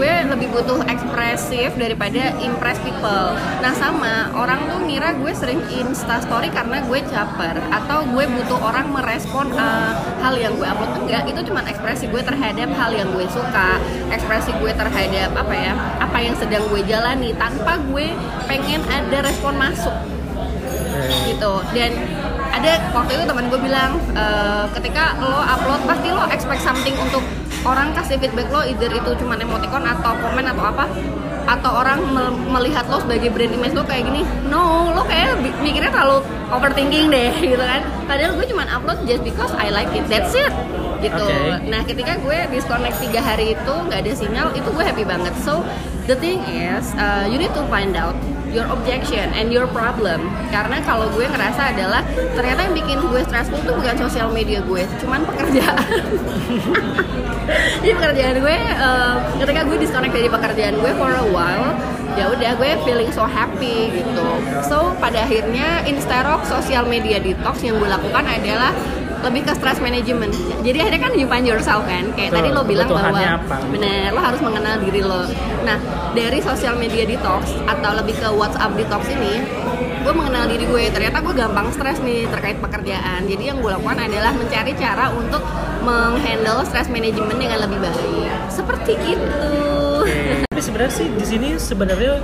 [0.00, 3.36] gue lebih butuh ekspresif daripada impress people.
[3.60, 8.58] Nah sama orang tuh ngira gue sering insta story karena gue caper atau gue butuh
[8.62, 11.04] orang merespon uh, hal yang gue upload.
[11.04, 13.76] Enggak itu cuma ekspresi gue terhadap hal yang gue suka
[14.08, 15.72] ekspresi gue terhadap apa ya
[16.10, 18.10] apa yang sedang gue jalani tanpa gue
[18.50, 19.94] pengen ada respon masuk.
[21.22, 21.52] Gitu.
[21.70, 21.90] Dan
[22.50, 27.22] ada waktu itu teman gue bilang eh, ketika lo upload pasti lo expect something untuk
[27.62, 30.90] orang kasih feedback lo either itu cuma emoticon atau komen atau apa
[31.46, 34.26] atau orang mel- melihat lo sebagai brand image lo kayak gini.
[34.50, 37.86] No lo kayak mikirnya terlalu overthinking deh gitu kan.
[38.10, 40.10] Padahal gue cuma upload just because I like it.
[40.10, 40.50] That's it
[41.00, 41.26] gitu.
[41.26, 41.66] Oke.
[41.68, 45.34] nah ketika gue disconnect tiga hari itu nggak ada sinyal itu gue happy banget.
[45.42, 45.64] So
[46.06, 48.16] the thing is uh, you need to find out
[48.50, 50.28] your objection and your problem.
[50.50, 52.02] Karena kalau gue ngerasa adalah
[52.34, 55.86] ternyata yang bikin gue stressful tuh bukan sosial media gue cuman pekerjaan.
[57.82, 61.74] Jadi pekerjaan gue uh, ketika gue disconnect dari pekerjaan gue for a while
[62.18, 64.28] ya udah gue feeling so happy gitu.
[64.66, 68.74] So pada akhirnya instead of social media detox yang gue lakukan adalah
[69.20, 70.32] lebih ke stress management.
[70.64, 73.56] Jadi akhirnya kan you find yourself kan kayak Betul, tadi lo bilang bahwa apa.
[73.68, 75.22] bener lo harus mengenal diri lo.
[75.64, 75.78] Nah
[76.16, 79.44] dari social media detox atau lebih ke WhatsApp detox ini
[80.00, 80.84] gue mengenal diri gue.
[80.88, 83.28] Ternyata gue gampang stres nih terkait pekerjaan.
[83.28, 85.44] Jadi yang gue lakukan adalah mencari cara untuk
[85.84, 88.32] menghandle stress management dengan lebih baik.
[88.48, 89.44] Seperti itu.
[90.48, 92.20] Tapi sebenarnya sih di sini sebenarnya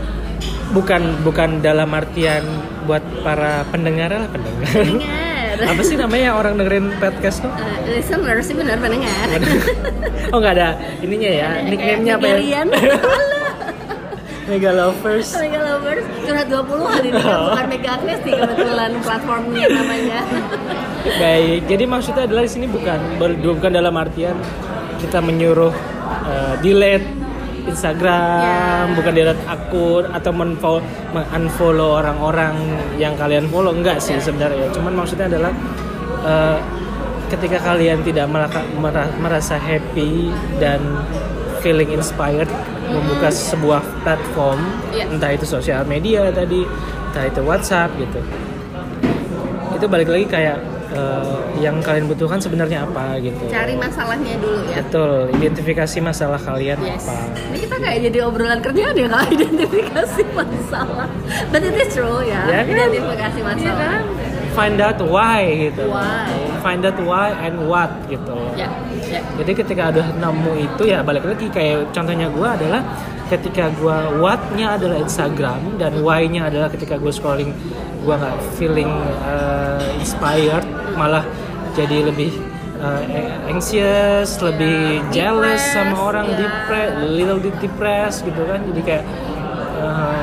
[0.72, 2.42] bukan bukan dalam artian
[2.88, 4.66] buat para pendengar lah pendengar.
[4.72, 5.25] pendengar
[5.58, 7.48] Apa sih namanya orang dengerin podcast tuh?
[7.50, 9.26] Eh, listener sih benar pendengar.
[10.28, 10.68] Oh nggak ada
[11.00, 12.60] ininya ya, nickname-nya apa ya?
[14.46, 15.34] Mega Lovers.
[15.34, 16.06] Mega Lovers.
[16.22, 20.20] Curhat 20 hari ini kan bukan Mega Agnes sih kebetulan platformnya namanya.
[21.18, 24.38] Baik, jadi maksudnya adalah di sini bukan ber- bukan dalam artian
[24.98, 25.74] kita menyuruh
[26.26, 27.06] eh, delete
[27.66, 28.94] Instagram, Ya.
[28.94, 32.54] bukan delete akun atau menfo- unfollow orang-orang
[32.96, 34.70] yang kalian follow enggak sih sebenarnya.
[34.70, 35.52] Cuman maksudnya adalah
[36.22, 36.58] eh,
[37.28, 38.26] ketika kalian tidak
[39.16, 40.78] merasa happy dan
[41.58, 42.46] feeling inspired
[42.86, 45.10] membuka sebuah platform, Iya.
[45.10, 46.62] entah itu sosial media tadi,
[47.10, 48.22] entah itu WhatsApp gitu
[49.76, 50.56] itu balik lagi kayak
[50.88, 56.78] eh, yang kalian butuhkan sebenarnya apa gitu cari masalahnya dulu ya betul identifikasi masalah kalian
[56.78, 57.02] Yes.
[57.02, 57.16] apa
[57.48, 61.08] Ini kita kayak jadi obrolan kerjaan ya kalau identifikasi masalah.
[61.48, 62.42] But it is true ya.
[62.44, 62.74] Ya kan?
[62.76, 64.00] Identifikasi masalah.
[64.52, 66.32] find out why gitu Why.
[66.64, 68.72] find out why and what gitu Ya,
[69.04, 69.20] ya.
[69.36, 72.80] jadi ketika udah nemu itu ya balik lagi kayak contohnya gue adalah
[73.28, 77.52] ketika gue what-nya adalah Instagram dan why-nya adalah ketika gue scrolling
[78.06, 78.86] gue nggak feeling
[79.26, 80.62] uh, inspired
[80.94, 81.26] malah
[81.74, 82.30] jadi lebih
[82.78, 83.02] uh,
[83.46, 86.36] anxious lebih jealous Depressed, sama orang ya.
[86.40, 89.04] depressed little bit depressed gitu kan jadi kayak
[89.76, 90.22] uh,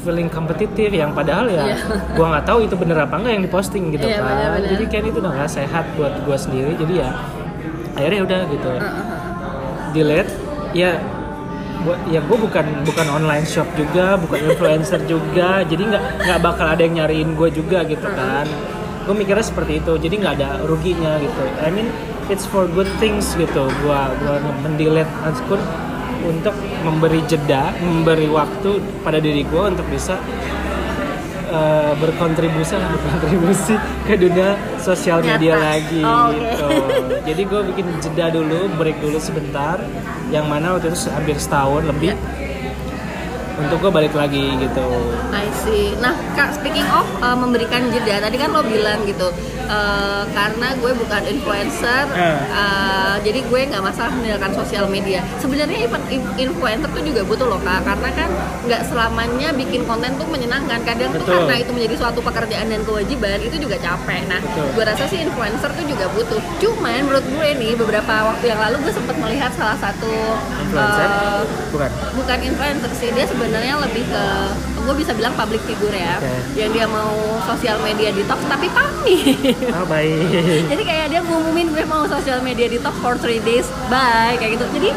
[0.00, 1.76] feeling kompetitif yang padahal ya Iya.
[2.14, 4.70] gue nggak tahu itu bener apa enggak yang diposting gitu Iya, kan benar-benar.
[4.70, 7.10] jadi kayak itu udah nggak sehat buat gue sendiri jadi ya
[7.98, 8.70] akhirnya udah gitu
[9.92, 10.30] delete
[10.72, 10.90] ya
[11.86, 15.62] gua ya gue bukan bukan online shop juga bukan influencer juga.
[15.62, 18.50] Jadi nggak nggak bakal ada yang nyariin gue juga gitu kan.
[19.06, 21.42] Gue mikirnya seperti itu jadi nggak ada ruginya gitu.
[21.62, 21.86] I mean
[22.26, 23.70] it's for good things gitu.
[23.70, 24.34] Gue gua
[24.66, 25.62] mendelete akun
[26.26, 30.18] untuk memberi jeda memberi waktu pada diri gue untuk bisa
[31.56, 35.66] eh, berkontribusi lah berkontribusi ke dunia sosial media Nyata.
[35.66, 36.36] lagi Oh, oke.
[36.36, 36.68] gitu.
[37.26, 39.80] Jadi gue bikin jeda dulu, break dulu sebentar.
[40.28, 42.14] Yang mana waktu itu hampir setahun lebih.
[43.56, 44.86] Untuk gue balik lagi gitu.
[45.32, 45.96] I see.
[45.96, 49.32] Nah, Kak, speaking of uh, memberikan jeda, tadi kan lo bilang gitu,
[49.64, 52.36] uh, karena gue bukan influencer, Eh.
[52.52, 55.24] uh, jadi gue nggak masalah meninggalkan sosial media.
[55.40, 55.88] Sebenarnya
[56.36, 58.28] influencer tuh juga butuh loh kak, karena kan
[58.68, 60.84] nggak selamanya bikin konten tuh menyenangkan.
[60.84, 61.48] Kadang tuh Betul.
[61.48, 64.28] karena itu menjadi suatu pekerjaan dan kewajiban, itu juga capek.
[64.28, 64.68] Nah, Betul.
[64.76, 66.40] gue rasa sih influencer tuh juga butuh.
[66.60, 70.12] Cuman menurut gue nih, beberapa waktu yang lalu gue sempat melihat salah satu
[70.60, 71.08] Influencer?
[71.08, 71.40] uh,
[71.72, 71.90] Bukan.
[72.20, 74.24] bukan influencer sih dia sebenarnya lebih ke
[74.86, 76.30] gue bisa bilang public figure ya Oke.
[76.54, 77.10] yang dia mau
[77.42, 78.94] sosial media detox tapi pamit
[79.74, 80.66] Oh baik.
[80.70, 84.66] jadi kayak dia ngumumin gue mau sosial media detox for three days bye kayak gitu.
[84.74, 84.90] Jadi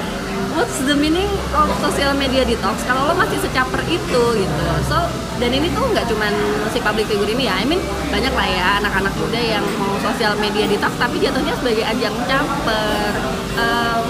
[0.57, 2.81] what's the meaning of social media detox?
[2.85, 4.65] Kalau lo masih secaper itu gitu.
[4.89, 4.97] So
[5.37, 6.33] dan ini tuh nggak cuman
[6.73, 7.57] si public figure ini ya.
[7.61, 11.85] I mean banyak lah ya anak-anak muda yang mau sosial media detox tapi jatuhnya sebagai
[11.85, 13.13] ajang caper.
[13.57, 14.05] Em,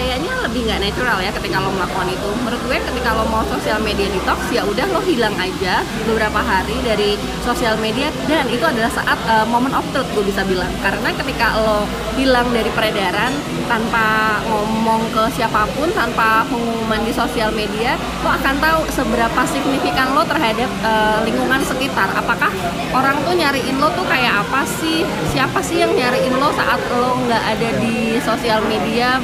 [0.00, 2.28] kayaknya lebih nggak natural ya ketika lo melakukan itu.
[2.40, 6.72] Menurut gue ketika lo mau sosial media detox ya udah lo hilang aja beberapa hari
[6.80, 10.72] dari sosial media dan itu adalah saat uh, moment of truth gue bisa bilang.
[10.80, 11.84] Karena ketika lo
[12.16, 13.36] hilang dari peredaran
[13.68, 20.16] tanpa ngomong ke siapa pun, tanpa pengumuman di sosial media, lo akan tahu seberapa signifikan
[20.16, 22.08] lo terhadap uh, lingkungan sekitar.
[22.16, 22.50] Apakah
[22.96, 25.04] orang tuh nyariin lo tuh kayak apa sih?
[25.28, 29.20] Siapa sih yang nyariin lo saat lo nggak ada di sosial media?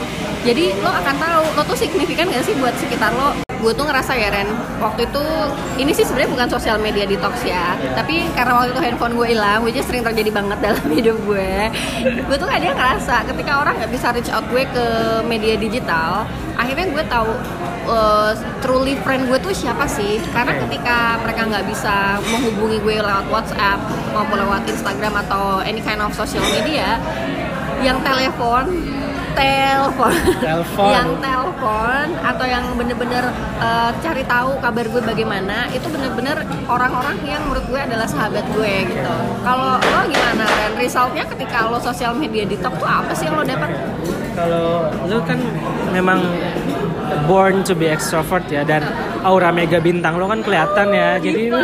[0.47, 3.35] Jadi lo akan tahu lo tuh signifikan gak sih buat sekitar lo?
[3.57, 4.47] Gue tuh ngerasa ya Ren
[4.79, 5.25] waktu itu
[5.81, 9.65] ini sih sebenarnya bukan sosial media detox ya tapi karena waktu itu handphone gue hilang
[9.67, 11.51] which sering terjadi banget dalam hidup gue.
[12.31, 14.87] Gue tuh kadang ngerasa ketika orang nggak bisa reach out gue ke
[15.27, 17.31] media digital akhirnya gue tahu
[17.91, 18.31] uh,
[18.63, 20.23] truly friend gue tuh siapa sih?
[20.31, 23.83] Karena ketika mereka nggak bisa menghubungi gue lewat WhatsApp
[24.15, 27.03] maupun lewat Instagram atau any kind of social media
[27.83, 28.73] yang telepon
[29.37, 30.13] telepon.
[30.41, 30.91] Telepon.
[30.91, 33.25] yang telepon atau yang bener-bener
[33.61, 38.73] uh, cari tahu kabar gue bagaimana itu bener-bener orang-orang yang menurut gue adalah sahabat gue
[38.89, 39.15] gitu.
[39.45, 40.73] Kalau lo gimana Ren?
[40.81, 43.71] Resultnya ketika lo sosial media detox tuh apa sih yang lo dapat
[44.37, 45.41] Kalau lu kan
[45.93, 46.21] memang
[47.25, 48.85] born to be extrovert ya dan
[49.25, 51.17] aura mega bintang lo kan kelihatan ya.
[51.17, 51.61] Jadi lu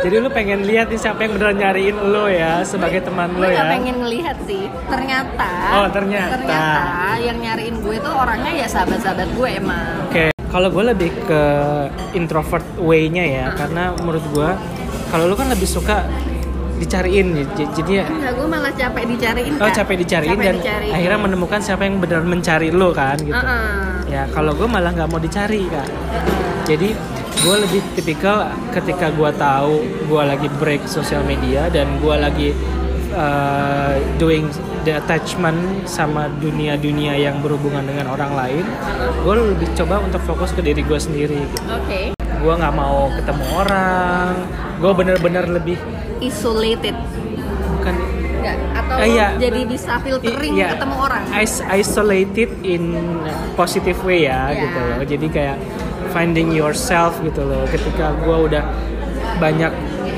[0.00, 3.50] jadi lu pengen lihat nih siapa yang beneran nyariin lo ya sebagai teman lo gue
[3.50, 3.58] ya.
[3.58, 6.34] gak pengen ngelihat sih ternyata Oh, ternyata.
[6.36, 6.84] ternyata
[7.18, 11.42] yang nyariin gue tuh orangnya ya sahabat-sahabat gue emang Oke, kalau gue lebih ke
[12.12, 14.50] introvert way-nya ya, karena menurut gue
[15.08, 16.06] kalau lu kan lebih suka
[16.74, 20.92] dicariin, jadi ya Enggak, gue malah capek dicariin oh capek dicariin Capek dan dicariin.
[20.92, 23.30] akhirnya menemukan siapa yang benar mencari lo kan gitu.
[23.30, 24.02] Uh-uh.
[24.10, 25.86] Ya kalau gue malah nggak mau dicari kak.
[26.64, 26.92] Jadi
[27.44, 29.74] gue lebih tipikal ketika gue tahu
[30.08, 32.48] gue lagi break sosial media dan gue lagi
[33.12, 34.48] uh, doing
[34.82, 38.64] the attachment sama dunia-dunia yang berhubungan dengan orang lain,
[39.20, 41.36] gue lebih coba untuk fokus ke diri gue sendiri.
[41.36, 41.56] Gitu.
[41.68, 42.00] Oke.
[42.16, 44.32] Gue nggak mau ketemu orang,
[44.76, 45.76] gue bener-bener lebih
[46.20, 46.96] Isolated.
[47.76, 47.94] bukan
[48.44, 49.28] Enggak, atau Eh, iya.
[49.40, 50.76] jadi bisa filtering Iya.
[50.76, 51.22] ketemu orang.
[51.40, 52.92] Is- isolated in
[53.56, 54.60] positive way ya Iya.
[54.60, 55.56] gitu loh jadi kayak
[56.14, 57.66] finding yourself gitu loh.
[57.66, 58.62] Ketika gue udah
[59.42, 59.72] banyak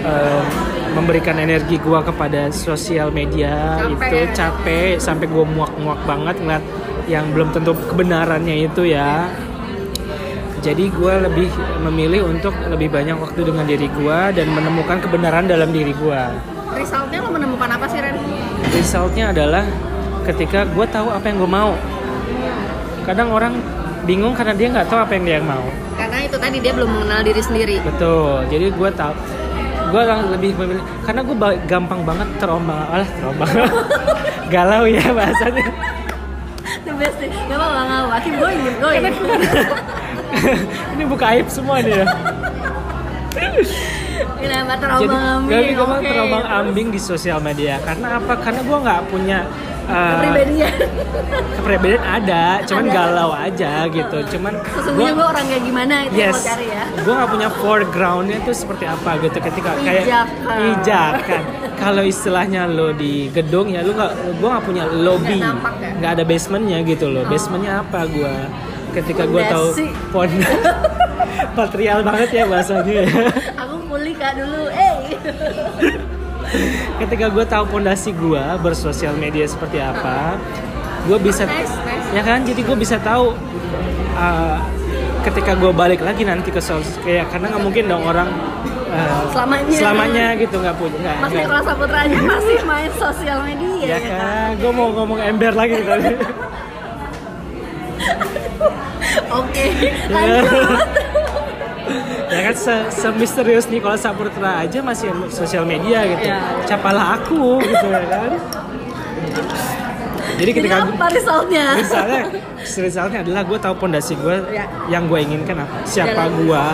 [0.04, 0.44] em,
[0.92, 4.04] memberikan energi gue kepada sosial media Capek.
[4.04, 4.88] itu capek.
[5.00, 6.64] Sampai gue muak-muak banget ngeliat
[7.08, 9.24] yang belum tentu kebenarannya itu ya.
[10.60, 11.48] Jadi gue lebih
[11.88, 16.22] memilih untuk lebih banyak waktu dengan diri gue dan menemukan kebenaran dalam diri gue
[16.74, 18.18] Resultnya lo menemukan apa sih Ren?
[18.74, 19.62] resultnya adalah
[20.26, 21.72] ketika gue tahu apa yang gue mau.
[23.06, 23.54] Kadang orang
[24.06, 25.66] bingung karena dia nggak tahu apa yang dia mau
[25.96, 27.76] Karena itu tadi dia belum mengenal diri sendiri.
[27.82, 29.14] betul jadi gue tahu
[29.86, 33.50] gue lebih memilih karena gue gampang banget terombang alah terombang
[34.54, 35.66] galau ya bahasanya
[36.86, 37.26] The best deh.
[37.26, 38.16] Gak apa-apa, gak apa-apa.
[38.22, 39.02] Keep going, keep going.
[40.94, 42.06] ini buka aib semua nih ya
[44.36, 45.50] Kenapa jadi terombang ambing?
[45.50, 46.08] gak gue Oke.
[46.08, 49.38] terombang ambing di sosial media karena apa karena gue nggak punya
[49.86, 50.72] uh, Kepribadian.
[51.56, 52.94] kepribadian ada cuman Ada.
[52.94, 56.84] galau aja gitu cuman Sesungguhnya gue orang kayak gimana itu yes lo cari ya.
[56.96, 60.58] gue nggak punya foregroundnya itu seperti apa gitu ketika kayak Pijakan.
[60.60, 61.42] pijakan
[61.76, 65.90] kalau istilahnya lo di gedung ya lo nggak gue nggak punya lobby Nggak ya?
[65.96, 67.28] nggak ada basementnya gitu loh Oh.
[67.28, 68.34] basementnya apa gue
[68.94, 69.66] ketika gue tahu
[70.08, 70.30] pon
[71.56, 73.28] patrial banget ya bahasanya ya.
[73.58, 74.96] Aku pulih kak dulu, eh.
[77.00, 80.36] ketika gue tahu pondasi gue bersosial media seperti apa
[81.04, 82.06] gue bisa Nice, nice.
[82.12, 83.32] ya kan jadi gue bisa tahu
[84.14, 84.58] uh,
[85.22, 88.28] ketika gue balik lagi nanti ke sos kayak karena nggak mungkin dong orang
[88.88, 89.74] eh, Selamanya.
[89.74, 93.98] selamanya gitu nggak punya nggak Mas nggak- Nikola Saputra aja masih main sosial media ya
[94.00, 96.10] kan gue mau ngomong ember lagi tadi
[99.28, 99.66] Oke,
[100.08, 100.80] lanjut.
[102.36, 106.64] ya kan se, semisterius Nicola Saputra aja masih sosial media gitu Iya, iya.
[106.64, 108.30] capalah aku gitu ya kan
[110.36, 111.66] jadi Jadi ketika apa resultnya?
[111.74, 112.20] misalnya
[112.60, 114.68] resultnya adalah gue tahu pondasi gue Ya.
[114.86, 116.36] yang gue inginkan apa siapa Jalan.
[116.44, 116.64] gue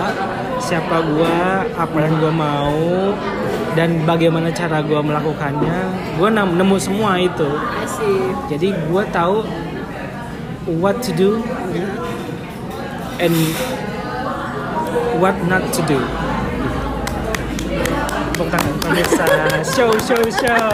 [0.59, 1.37] siapa gue
[1.73, 2.83] apa yang gue mau
[3.73, 5.79] dan bagaimana cara gue melakukannya
[6.19, 7.51] gue nemu semua itu
[8.47, 9.47] jadi gue tahu
[10.77, 11.39] what to do
[13.19, 13.35] and
[15.19, 15.99] what not to do
[18.33, 19.27] tepuk tangan pemirsa
[19.65, 20.71] show show show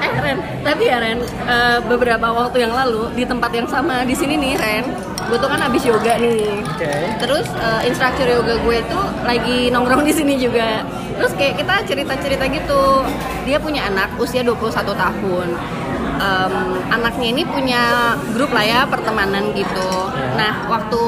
[0.00, 4.16] Eh Ren, tapi ya Ren, eh, beberapa waktu yang lalu di tempat yang sama di
[4.16, 4.84] sini nih Ren,
[5.28, 6.64] gue tuh kan abis yoga nih.
[6.64, 10.86] oke Terus eh, instruktur yoga gue tuh lagi nongkrong di sini juga.
[11.20, 13.04] Terus kayak kita cerita-cerita gitu.
[13.44, 15.48] Dia punya anak usia 21 tahun.
[16.20, 16.54] Em,
[16.92, 19.88] anaknya ini punya grup lah ya pertemanan gitu.
[20.12, 20.36] Ya.
[20.36, 21.00] Nah, waktu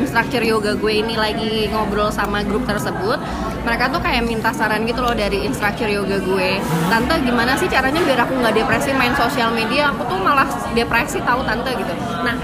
[0.00, 3.20] instruktur yoga gue ini lagi ngobrol sama grup tersebut,
[3.68, 6.56] mereka tuh kayak minta saran gitu loh dari instruktur yoga gue.
[6.88, 9.92] Tante gimana sih caranya biar aku nggak depresi main sosial media?
[9.92, 11.92] Aku tuh malah depresi tahu tante gitu.
[12.24, 12.36] Nah,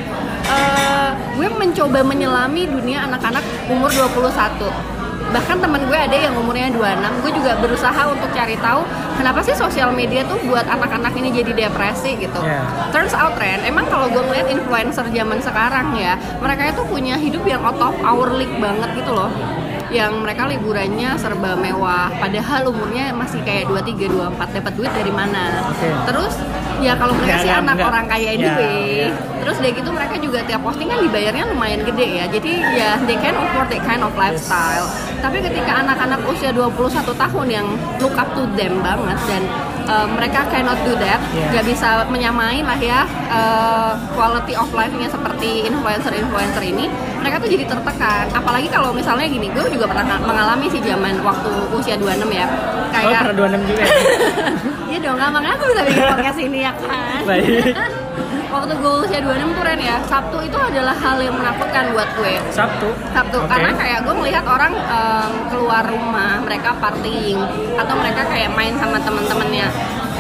[0.52, 5.01] eh, gue mencoba menyelami dunia anak-anak umur 21
[5.32, 8.84] bahkan temen gue ada yang umurnya 26 gue juga berusaha untuk cari tahu
[9.16, 12.66] kenapa sih sosial media tuh buat anak-anak ini jadi depresi gitu Yeah.
[12.92, 17.46] turns out Ren emang kalau gue ngeliat influencer zaman sekarang ya mereka itu punya hidup
[17.46, 19.30] yang out of our league banget gitu loh
[19.92, 25.68] yang mereka liburannya serba mewah padahal umurnya masih kayak 23 24 dapat duit dari mana
[25.68, 25.88] Oke.
[26.08, 26.34] terus
[26.80, 27.88] ya kalau mereka sih anak nggak.
[27.92, 29.08] orang kaya Ya, anyway ya.
[29.44, 33.18] terus dari gitu mereka juga tiap posting kan dibayarnya lumayan gede ya jadi ya they
[33.20, 34.88] can afford that kind of lifestyle
[35.20, 36.72] tapi ketika anak-anak usia 21
[37.12, 37.66] tahun yang
[38.00, 39.42] look up to them banget dan
[39.84, 41.48] uh, mereka cannot do that Yeah.
[41.48, 47.64] nggak bisa menyamain lah ya uh, quality of life-nya seperti influencer-influencer ini mereka tuh jadi
[47.64, 52.44] tertekan apalagi kalau misalnya gini gue juga pernah mengalami sih zaman waktu usia 26 ya
[52.44, 53.96] oh kayak pernah 26 juga ya
[54.92, 57.20] Iya dong, nggak makanya aku bisa bikin podcast ini ya kan.
[57.24, 57.48] Baik.
[58.52, 62.36] Waktu gue usia 26 tuh Ren ya, Sabtu itu adalah hal yang menakutkan buat gue.
[62.52, 63.48] Sabtu Sabtu, Oke.
[63.48, 67.40] karena kayak gue melihat orang em, keluar rumah, mereka partying
[67.80, 69.72] atau mereka kayak main sama temen-temennya.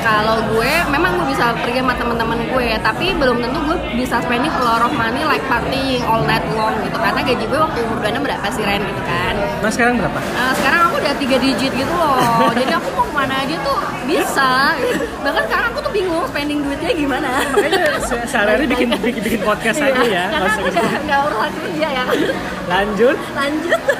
[0.02, 4.50] Kalau gue, memang gue bisa pergi sama temen-temen gue, tapi belum tentu gue bisa spending
[4.50, 6.98] a lot of money like partying all night long gitu.
[6.98, 9.34] Karena gaji gue waktu umur 26 berapa sih Ren gitu kan.
[9.62, 10.18] nah sekarang berapa?
[10.18, 12.18] Nah, sekarang aku udah tiga digit gitu loh.
[12.58, 14.74] Jadi aku mau ke mana aja tuh bisa.
[15.22, 17.30] Bahkan sekarang aku tuh bingung spending duitnya gimana.
[17.54, 20.02] Makanya se- sehari-hari bikin, bikin bikin podcast aja ya.
[20.02, 22.04] Iya, karena nggak aku nggak urusan kerja ya.
[22.66, 23.16] Lanjut.
[23.38, 23.80] Lanjut.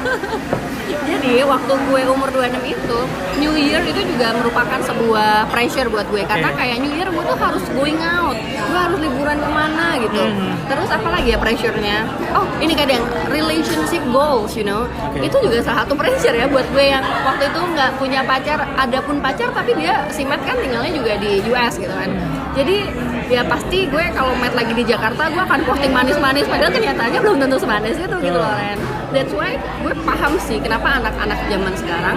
[1.03, 2.99] Jadi waktu gue umur 26 itu
[3.41, 6.23] New Year itu juga merupakan sebuah pressure buat gue.
[6.25, 8.37] Karena kayak New Year gue tuh harus going out.
[8.41, 10.23] Gue harus liburan ke mana gitu.
[10.23, 10.57] Hmm.
[10.65, 12.09] terus apa lagi ya pressure-nya?
[12.33, 14.89] Oh ini kadang relationship goals you know?
[14.89, 15.29] Oke.
[15.29, 18.65] itu juga salah satu pressure ya buat gue yang waktu itu nggak punya pacar.
[18.81, 22.11] Ada pun pacar tapi dia si Matt kan tinggalnya juga di US gitu kan.
[22.57, 22.89] Jadi
[23.29, 26.49] ya pasti gue kalau Matt lagi di Jakarta gue akan posting manis-manis.
[26.49, 28.79] Padahal kenyataannya belum tentu semanis itu gitu loh Ren.
[29.13, 32.17] That's why gue paham sih kenapa anak-anak zaman sekarang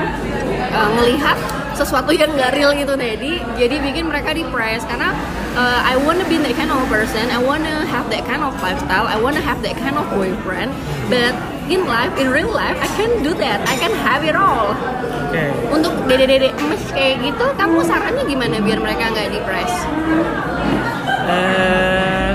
[0.72, 1.36] uh, melihat
[1.76, 5.12] sesuatu yang nggak real gitu jadi jadi bikin mereka depressed karena
[5.60, 7.28] uh, I wanna be that kind of person.
[7.32, 9.08] I wanna have that kind of lifestyle.
[9.08, 10.72] I wanna have that kind of boyfriend.
[11.12, 11.36] But
[11.68, 13.64] in life in real life I can do that.
[13.68, 14.72] I can have it all.
[15.28, 15.44] Oke.
[15.76, 19.74] Untuk dede-dede emes kayak gitu kamu sarannya gimana biar mereka nggak depres
[21.26, 22.32] Eh,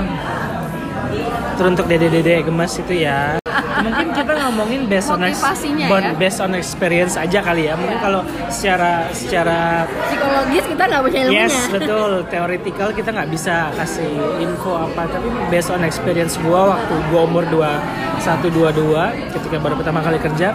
[1.55, 3.40] teruntuk dede-dede gemes itu ya
[3.81, 6.11] mungkin kita ngomongin based on Motivasinya ya.
[6.15, 11.45] based on experience aja kali ya mungkin kalau secara secara psikologis kita nggak punya ilmunya
[11.45, 16.93] yes betul theoretical kita nggak bisa kasih info apa tapi based on experience gua waktu
[17.09, 20.53] gua umur 21 22 ketika baru pertama kali kerja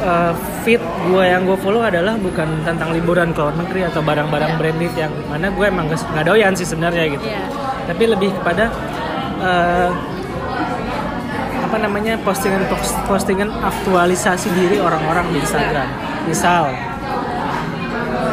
[0.00, 4.50] eh, fit gua yang gue follow adalah bukan tentang liburan ke luar negeri atau barang-barang
[4.50, 4.58] Iya.
[4.58, 7.44] branded yang mana gue emang nggak doyan sih sebenarnya gitu Iya.
[7.84, 8.72] tapi lebih kepada
[9.40, 9.90] eh,
[11.74, 12.70] apa namanya postingan
[13.10, 15.90] postingan aktualisasi diri orang-orang di Instagram.
[16.22, 16.70] Misal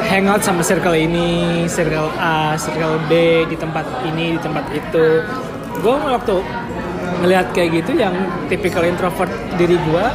[0.06, 5.26] hangout sama circle ini circle A circle B di tempat ini di tempat itu.
[5.82, 6.38] Gue waktu
[7.26, 8.14] ngelihat kayak gitu yang
[8.46, 10.06] typical introvert diri gue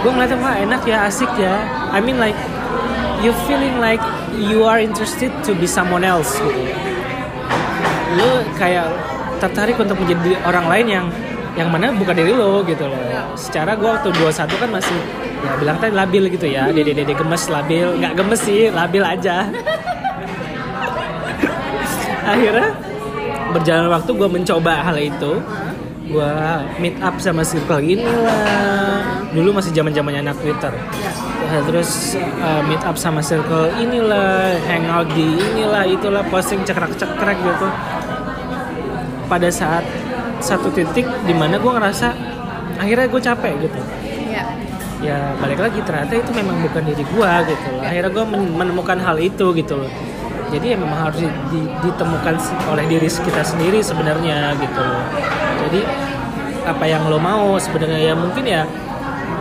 [0.00, 1.60] gue ngeliatnya wah enak ya asik ya.
[1.92, 2.40] I mean like
[3.20, 4.00] you feeling like
[4.32, 6.72] you are interested to be someone else gitu.
[8.16, 8.88] Lu kayak
[9.44, 11.06] tertarik untuk menjadi orang lain yang
[11.58, 12.98] yang mana bukan diri lo gitu loh.
[13.34, 14.98] Secara gue waktu 21 kan masih
[15.40, 16.70] ya bilang tadi labil gitu ya.
[16.70, 17.98] Dede dede gemes labil.
[17.98, 19.48] Nggak gemes sih labil aja.
[22.30, 22.70] Akhirnya
[23.50, 25.32] berjalan waktu gue mencoba hal itu.
[26.10, 26.32] Gue
[26.82, 28.98] meet up sama circle inilah
[29.30, 30.74] dulu masih zaman zamannya anak twitter.
[31.50, 37.68] Terus uh, meet up sama circle inilah hangout di inilah itulah posting cekrek cekrek gitu.
[39.30, 39.86] Pada saat
[40.40, 42.08] satu titik di mana gue ngerasa
[42.80, 43.80] akhirnya gue capek gitu.
[44.30, 44.44] Iya.
[45.00, 47.80] ya balik lagi ternyata itu memang bukan diri gua gitu loh.
[47.80, 49.90] akhirnya gua men- menemukan hal itu gitu loh.
[50.52, 52.36] Jadi ya memang harus di- di- ditemukan
[52.68, 55.04] oleh diri kita sendiri sebenarnya gitu loh.
[55.66, 55.80] Jadi
[56.68, 58.68] apa yang lo mau sebenarnya ya mungkin ya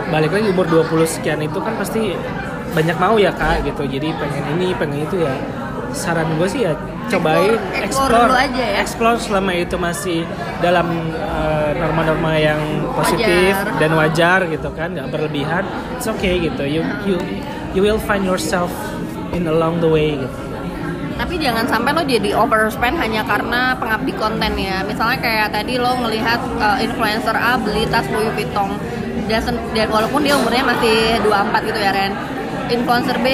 [0.10, 2.16] balik lagi umur 20 sekian itu kan pasti
[2.72, 3.84] banyak mau ya kak gitu.
[3.84, 5.34] Jadi pengen ini pengen itu ya
[5.92, 6.74] saran gue sih ya
[7.08, 8.78] cobain Explore- explore aja ya.
[8.80, 10.24] explore selama itu masih
[10.60, 12.62] dalam uh, norma-norma yang
[12.94, 13.78] positif Wajar.
[13.82, 15.64] dan wajar gitu kan nggak berlebihan
[15.94, 17.18] it's okay gitu you you
[17.74, 18.70] you will find yourself
[19.32, 20.40] in along the way gitu
[21.20, 24.88] Tapi jangan sampai lo jadi overspend hanya karena pengabdi konten ya.
[24.88, 28.72] Misalnya kayak tadi lo ngelihat uh, influencer A beli tas Louis Vuitton
[29.28, 29.44] dan,
[29.76, 32.16] dan walaupun dia umurnya masih 24 gitu ya Ren.
[32.72, 33.28] Influencer B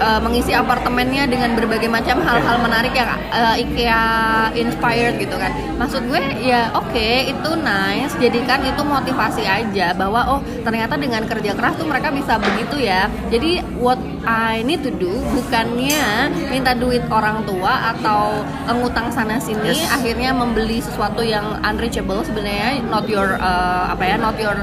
[0.00, 4.04] uh, mengisi apartemennya dengan berbagai macam hal-hal menarik yang uh, IKEA
[4.56, 5.52] inspired gitu kan.
[5.76, 11.52] Maksud gue ya oke itu nice, jadikan itu motivasi aja bahwa oh ternyata dengan kerja
[11.52, 13.08] keras tuh mereka bisa begitu ya.
[13.28, 18.42] Jadi what I need to do bukannya minta duit orang tua atau
[18.72, 19.88] ngutang sana sini Yes.
[19.90, 24.54] akhirnya membeli sesuatu yang unreachable sebenarnya not your uh, apa ya not your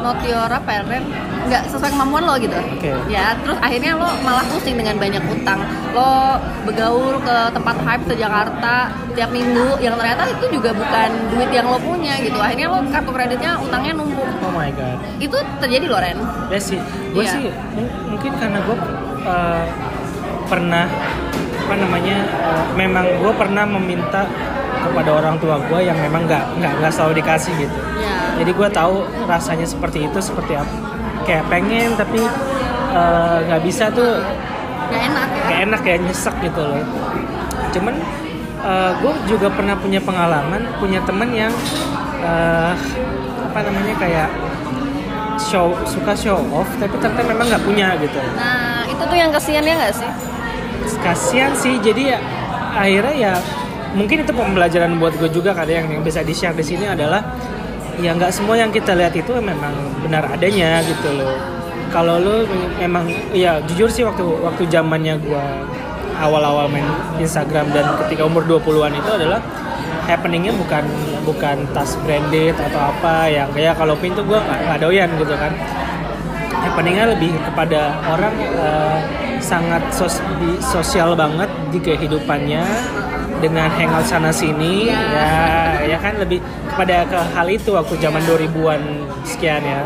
[0.00, 1.04] not your apa ya Ren
[1.40, 2.54] nggak sesuai kemampuan lo gitu.
[2.54, 2.92] Oke.
[3.08, 5.60] ya terus akhirnya lo malah pusing dengan banyak utang.
[5.96, 11.50] Lo begaul ke tempat hype ke Jakarta tiap minggu yang ternyata itu juga bukan duit
[11.50, 12.38] yang lo punya gitu.
[12.38, 14.28] Akhirnya lo kartu kreditnya utangnya numpuk.
[14.44, 14.98] Oh my god.
[15.18, 16.18] Itu terjadi loh Ren
[16.52, 16.78] ya sih.
[17.10, 17.32] Gue Iya.
[17.34, 17.44] sih
[18.06, 18.76] mungkin karena gue
[19.26, 19.64] uh,
[20.46, 20.86] pernah
[21.60, 24.26] apa namanya uh, memang gue pernah meminta
[24.80, 27.78] kepada orang tua gue yang memang nggak nggak nggak selalu dikasih gitu.
[28.00, 28.16] Ya.
[28.40, 30.74] Jadi gue tahu rasanya seperti itu seperti apa
[31.28, 32.24] kayak pengen tapi
[32.96, 34.24] uh, nggak bisa tuh
[34.90, 35.42] nggak enak ya?
[35.46, 36.84] kayak enak kayak nyesek gitu loh.
[37.70, 37.94] Cuman
[39.00, 41.52] gue juga pernah punya pengalaman punya temen yang
[42.20, 42.76] uh,
[43.50, 44.28] apa namanya kayak
[45.40, 48.20] show suka show off tapi ternyata memang nggak punya gitu.
[48.36, 50.10] Nah itu tuh yang kesian ya nggak sih?
[51.00, 52.18] Kasihan sih jadi ya
[52.76, 53.34] akhirnya ya
[53.94, 57.22] mungkin itu pembelajaran buat gue juga kadang yang, yang bisa di share di sini adalah
[57.98, 61.34] ya nggak semua yang kita lihat itu memang benar adanya gitu loh.
[61.90, 62.46] Kalau lo
[62.78, 65.44] memang ya jujur sih waktu waktu zamannya gue
[66.22, 66.86] awal-awal main
[67.18, 69.42] Instagram dan ketika umur 20-an itu adalah
[70.06, 70.84] happeningnya bukan
[71.26, 75.50] bukan tas branded atau apa yang kayak kalau pin tuh gue nggak doyan gitu kan.
[76.60, 78.98] Happeningnya lebih kepada orang eh,
[79.40, 82.62] sangat sos- di- sosial banget di kehidupannya
[83.40, 86.38] dengan hangout sana sini ya ya kan lebih
[86.68, 88.80] kepada ke hal itu waktu zaman 2000-an
[89.24, 89.80] sekian ya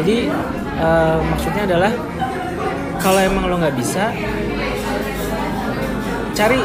[0.00, 0.16] jadi
[0.78, 1.92] eh, maksudnya adalah
[3.02, 4.14] kalau emang lo nggak bisa
[6.32, 6.60] cari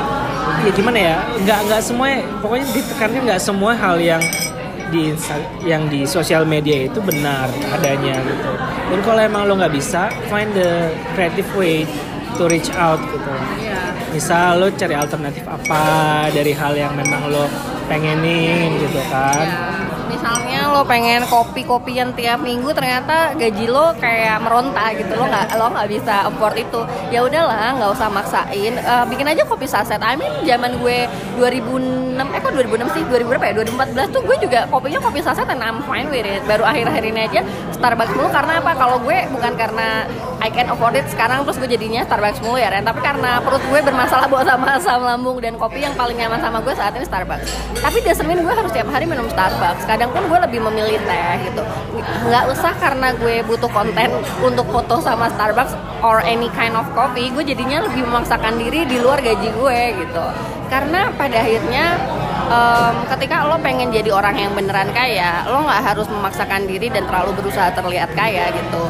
[0.65, 2.07] ya gimana ya nggak nggak semua
[2.39, 4.21] pokoknya ditekankan nggak semua hal yang
[4.93, 5.11] di
[5.65, 8.51] yang di sosial media itu benar adanya gitu
[8.93, 11.83] dan kalau emang lo nggak bisa find the creative way
[12.37, 13.31] to reach out gitu.
[14.15, 15.83] Misal lo cari alternatif apa
[16.31, 17.51] dari hal yang memang lo
[17.91, 19.43] pengenin gitu kan?
[19.43, 19.67] Ya,
[20.07, 25.19] misalnya lo pengen kopi-kopian tiap minggu ternyata gaji lo kayak meronta gitu.
[25.19, 26.81] Lo nggak lo nggak bisa afford itu.
[27.11, 28.79] Ya udahlah nggak usah maksain.
[28.79, 29.99] Eh, bikin aja kopi saset.
[29.99, 33.03] I mean zaman gue 2006 eh kok 2006 sih?
[33.11, 33.53] 2000 berapa ya?
[33.67, 36.39] 2014 tuh gue juga kopinya kopi saset and I'm fine with it.
[36.47, 37.41] Baru akhir-akhir ini aja
[37.75, 38.31] Starbucks mulu.
[38.31, 38.71] Karena apa?
[38.79, 40.07] Kalau gue bukan karena
[40.45, 42.85] I can afford it sekarang terus gue jadinya Starbucks mulu ya Ren.
[42.85, 46.61] Tapi karena perut gue bermasalah buat sama asam lambung dan kopi yang paling nyaman sama
[46.61, 47.49] gue saat ini Starbucks.
[47.81, 47.97] Tapi
[48.29, 49.89] mean gue harus tiap hari minum Starbucks.
[49.89, 51.65] Kadang pun gue lebih memilih teh gitu.
[52.29, 54.13] Nggak usah karena gue butuh konten
[54.45, 55.73] untuk foto sama Starbucks
[56.05, 60.25] or any kind of coffee gue jadinya lebih memaksakan diri di luar gaji gue gitu.
[60.69, 61.97] Karena pada akhirnya
[62.45, 67.05] em, ketika lo pengen jadi orang yang beneran kaya lo nggak harus memaksakan diri dan
[67.09, 68.83] terlalu berusaha terlihat kaya gitu.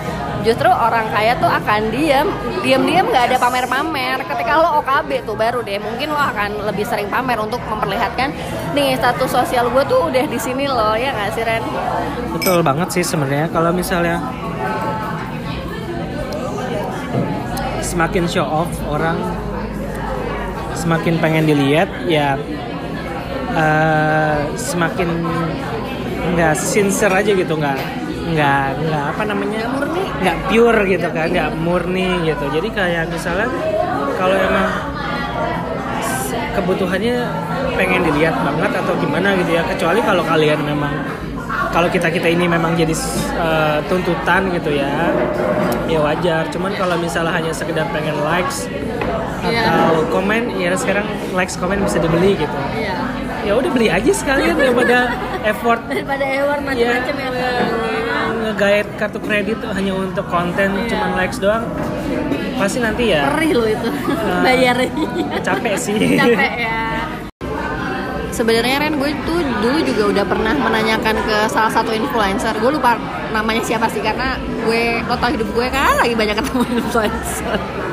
[0.46, 2.30] Justru orang kaya tuh akan diam
[2.62, 4.22] diam-diam nggak ada pamer-pamer.
[4.30, 8.30] Ketika lo OKB tuh baru deh mungkin lo akan lebih sering pamer untuk memperlihatkan
[8.78, 11.64] nih status sosial gue tuh udah di sini loh ya nggak sih Ren?
[12.38, 13.50] Betul banget sih sebenarnya.
[13.50, 14.22] Kalau misalnya
[17.82, 19.18] semakin show off orang
[20.76, 22.38] semakin pengen dilihat ya
[23.56, 25.10] eh, semakin
[26.36, 27.80] nggak sincere aja gitu nggak
[28.26, 33.50] nggak nggak apa namanya murni nggak pure gitu kan nggak murni gitu jadi kayak misalnya
[34.18, 34.68] kalau emang
[36.56, 37.18] kebutuhannya
[37.76, 40.94] pengen dilihat banget atau gimana gitu ya kecuali kalau kalian memang
[41.76, 42.96] kalau kita kita ini memang jadi
[43.36, 45.12] uh, tuntutan gitu ya
[45.86, 48.66] ya wajar cuman kalau misalnya hanya sekedar pengen likes
[49.44, 49.70] yeah.
[49.70, 52.85] atau komen ya sekarang likes komen bisa dibeli gitu yeah.
[53.46, 54.98] Ya udah beli aja sekalian daripada
[55.46, 55.82] effort.
[55.86, 57.52] Daripada effort macam-macam ya, ya
[58.46, 60.90] ngegait kartu kredit hanya untuk konten yeah.
[60.90, 61.66] cuman likes doang.
[62.58, 63.90] Pasti nanti ya perih loh itu.
[63.90, 64.90] uh, bayarnya.
[65.46, 65.96] capek sih.
[66.18, 66.82] Capek ya.
[68.36, 72.52] Sebenarnya Ren gue tuh dulu juga udah pernah menanyakan ke salah satu influencer.
[72.60, 73.00] Gue lupa
[73.32, 74.36] namanya siapa sih karena
[74.68, 77.85] gue lo tau hidup gue kan lagi banyak ketemu influencer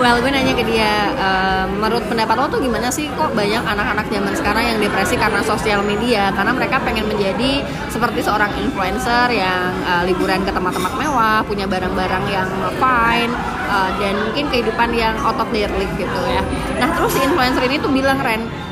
[0.00, 3.10] well gue nanya ke dia uh, menurut pendapat lo tuh gimana sih?
[3.14, 6.30] Kok banyak anak-anak zaman sekarang yang depresi karena sosial media?
[6.32, 12.24] Karena mereka pengen menjadi seperti seorang influencer yang uh, liburan ke tempat-tempat mewah punya barang-barang
[12.30, 12.48] yang
[12.80, 13.32] fine
[13.70, 16.42] uh, dan mungkin kehidupan yang out of their league gitu ya.
[16.78, 18.64] Nah terus si influencer ini tuh bilang Ren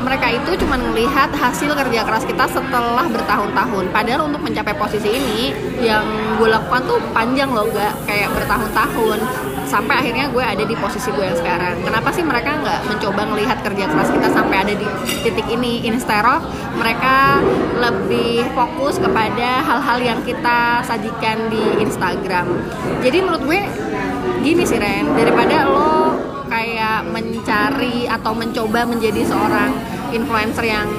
[0.00, 3.84] mereka itu cuma melihat hasil kerja keras kita setelah bertahun-tahun.
[3.92, 5.52] Padahal untuk mencapai posisi ini
[5.84, 6.04] yang
[6.40, 9.18] gue lakukan tuh panjang loh gak kayak bertahun-tahun
[9.70, 11.78] sampai akhirnya gue ada di posisi gue yang sekarang.
[11.86, 14.86] Kenapa sih mereka nggak mencoba melihat kerja keras kita sampai ada di
[15.22, 15.86] titik ini?
[15.86, 16.42] Instead of
[16.74, 17.38] mereka
[17.78, 22.50] lebih fokus kepada hal-hal yang kita sajikan di Instagram.
[23.06, 23.60] Jadi menurut gue
[24.42, 25.14] gini sih Ren.
[25.14, 26.18] Daripada lo
[26.50, 29.70] kayak mencari atau mencoba menjadi seorang
[30.10, 30.90] influencer yang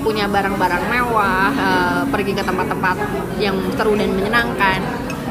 [0.00, 2.96] punya barang-barang mewah, uh, pergi ke tempat-tempat
[3.36, 4.80] yang seru dan menyenangkan.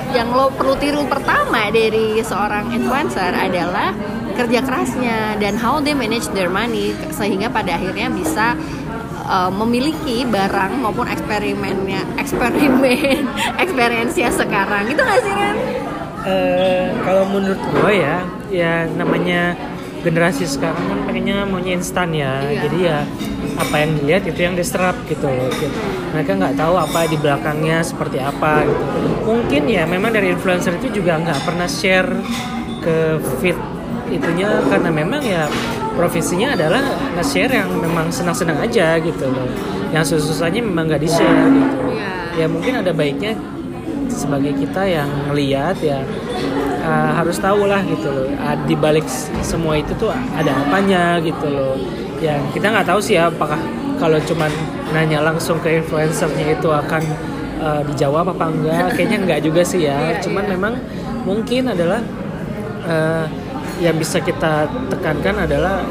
[0.10, 3.94] Yang lo perlu tiru pertama dari seorang influencer adalah
[4.34, 8.56] kerja kerasnya dan how they manage their money sehingga pada akhirnya bisa
[9.30, 13.28] uh, memiliki barang maupun eksperimennya eksperimen
[13.64, 15.56] experience sekarang itu nggak sih kan?
[16.20, 18.18] Uh, kalau menurut gue ya
[18.50, 19.56] ya namanya
[20.00, 22.60] generasi sekarang kan pengennya maunya instan ya iya.
[22.64, 23.00] jadi ya
[23.60, 25.80] apa yang dilihat itu yang diserap gitu loh gitu.
[26.16, 28.98] mereka nggak tahu apa di belakangnya seperti apa gitu
[29.28, 32.12] mungkin ya memang dari influencer itu juga nggak pernah share
[32.80, 33.60] ke feed
[34.10, 35.46] itunya karena memang ya
[35.94, 36.82] profesinya adalah
[37.20, 39.46] nge-share yang memang senang-senang aja gitu loh
[39.92, 42.40] yang susah-susahnya memang nggak di-share gitu yeah.
[42.40, 43.36] ya mungkin ada baiknya
[44.10, 46.02] sebagai kita yang ngeliat ya
[46.90, 49.06] uh, harus tahu lah gitu loh uh, di balik
[49.46, 51.78] semua itu tuh ada apanya gitu loh
[52.20, 53.60] yang kita nggak tahu sih ya apakah
[54.02, 54.52] kalau cuman
[54.96, 57.04] nanya langsung ke influencernya itu akan
[57.62, 60.52] uh, dijawab apa enggak kayaknya enggak juga sih ya iya, cuman iya.
[60.58, 60.74] memang
[61.24, 62.02] mungkin adalah
[62.88, 63.26] uh,
[63.80, 65.88] yang bisa kita tekankan adalah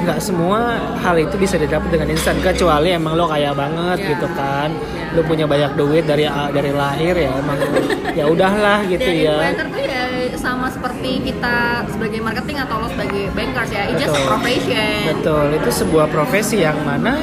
[0.00, 4.10] nggak semua hal itu bisa didapat dengan instan kecuali emang lo kaya banget yeah.
[4.12, 5.16] gitu kan yeah.
[5.16, 7.58] lo punya banyak duit dari dari lahir ya emang
[8.18, 9.56] ya udahlah gitu ya.
[9.56, 9.99] ya
[10.40, 15.20] sama seperti kita sebagai marketing atau lo sebagai bankers ya, it's just a profession.
[15.20, 17.20] Betul, itu sebuah profesi yang mana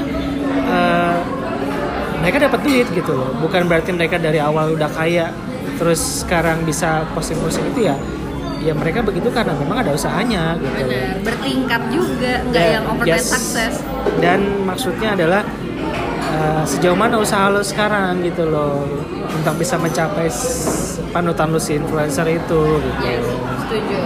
[0.70, 1.18] uh,
[2.22, 3.34] mereka dapat duit gitu loh.
[3.41, 5.34] Bukan berarti mereka dari awal udah kaya
[5.82, 7.97] terus sekarang bisa posting-posting itu ya
[8.57, 10.89] ya mereka begitu karena memang ada usahanya gitu.
[10.89, 13.34] Bener, bertingkat juga, nggak yeah, yang overnight yes.
[13.34, 13.74] success.
[14.18, 15.41] Dan maksudnya adalah
[16.28, 18.84] uh, sejauh mana usaha lo sekarang gitu loh
[19.32, 20.28] untuk bisa mencapai
[21.11, 23.01] panutan lu si influencer itu gitu.
[23.03, 23.25] Yes,
[23.65, 23.99] setuju.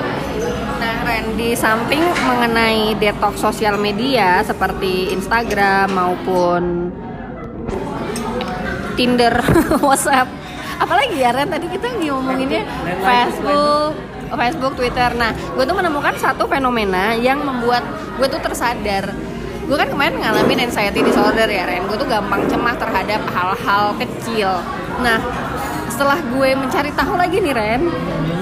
[0.82, 6.89] Nah, Ren, di samping mengenai detox sosial media seperti Instagram maupun
[8.97, 9.34] Tinder,
[9.88, 10.28] WhatsApp,
[10.78, 12.65] apalagi ya Ren tadi kita ngomonginnya
[13.01, 13.93] Facebook,
[14.30, 15.09] Facebook, Twitter.
[15.15, 17.86] Nah, gue tuh menemukan satu fenomena yang membuat
[18.17, 19.31] gue tuh tersadar
[19.72, 21.88] gue kan kemarin ngalamin anxiety disorder ya Ren.
[21.88, 24.59] Gue tuh gampang cemas terhadap hal-hal kecil.
[24.99, 25.15] Nah
[25.88, 27.82] setelah gue mencari tahu lagi nih Ren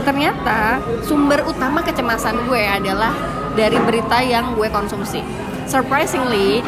[0.09, 3.13] ternyata sumber utama kecemasan gue adalah
[3.53, 5.21] dari berita yang gue konsumsi
[5.70, 6.65] surprisingly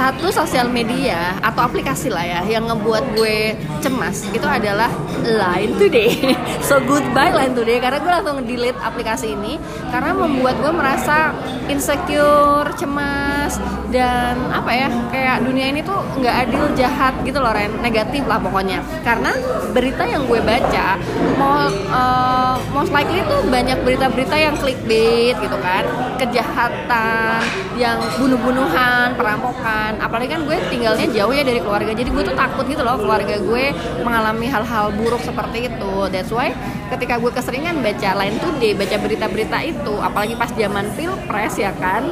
[0.00, 3.52] satu sosial media atau aplikasi lah ya yang ngebuat gue
[3.84, 4.88] cemas itu adalah
[5.20, 6.32] Line Today.
[6.66, 9.60] so goodbye Line Today karena gue langsung delete aplikasi ini
[9.92, 11.36] karena membuat gue merasa
[11.68, 13.60] insecure, cemas
[13.92, 18.40] dan apa ya kayak dunia ini tuh nggak adil, jahat gitu loh Ren, negatif lah
[18.40, 18.80] pokoknya.
[19.04, 19.36] Karena
[19.76, 20.96] berita yang gue baca
[21.36, 25.84] mau uh, most likely tuh banyak berita-berita yang clickbait gitu kan,
[26.16, 27.44] kejahatan
[27.76, 28.00] yang
[28.30, 29.98] bunuh-bunuhan, perampokan.
[29.98, 31.90] Apalagi kan gue tinggalnya jauh ya dari keluarga.
[31.90, 33.74] Jadi gue tuh takut gitu loh keluarga gue
[34.06, 35.94] mengalami hal-hal buruk seperti itu.
[36.14, 36.54] That's why
[36.94, 42.06] ketika gue keseringan baca Line Today, baca berita-berita itu, apalagi pas zaman Pilpres ya kan,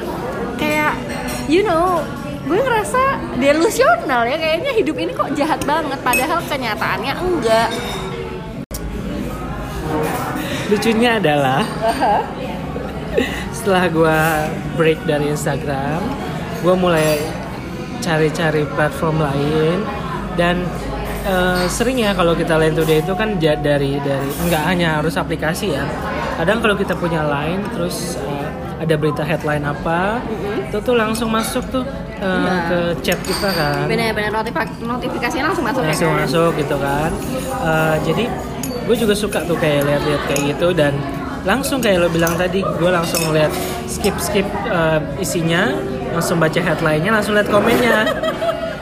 [0.59, 0.99] kayak
[1.47, 2.03] you know
[2.49, 3.03] gue ngerasa
[3.39, 7.69] delusional ya kayaknya hidup ini kok jahat banget padahal kenyataannya enggak
[10.73, 11.61] lucunya adalah
[13.57, 14.19] setelah gue
[14.79, 16.01] break dari Instagram
[16.63, 17.23] gue mulai
[18.03, 19.83] cari-cari platform lain
[20.39, 20.63] dan
[21.27, 25.75] uh, sering ya kalau kita line today itu kan dari dari nggak hanya harus aplikasi
[25.75, 25.85] ya
[26.39, 28.47] kadang kalau kita punya line terus uh,
[28.79, 30.71] ada berita headline apa mm-hmm.
[30.71, 31.83] itu tuh langsung masuk tuh
[32.23, 32.63] uh, yeah.
[32.71, 36.23] ke chat kita kan benar-benar notifikasi notifikasinya langsung masuk ya langsung ya, kan?
[36.23, 37.11] masuk gitu kan
[37.59, 38.25] uh, jadi
[38.89, 40.95] gue juga suka tuh kayak lihat-lihat kayak gitu dan
[41.47, 43.53] langsung kayak lo bilang tadi gue langsung lihat
[43.87, 45.71] skip skip uh, isinya
[46.15, 47.99] langsung baca headlinenya langsung lihat komennya.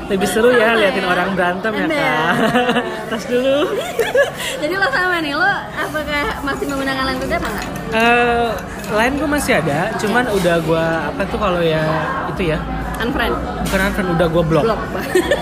[0.07, 2.35] Lebih seru ya liatin orang berantem ya kak.
[3.11, 3.75] Tas dulu.
[4.63, 7.67] Jadi lo sama nih lo apakah masih menggunakan line today apa enggak?
[7.91, 8.51] Uh,
[8.95, 11.83] line gue masih ada cuman udah gue apa tuh kalau ya
[12.31, 12.59] itu ya?
[13.03, 13.35] Unfriend.
[13.67, 14.81] Bukan unfriend udah gue blok, blok.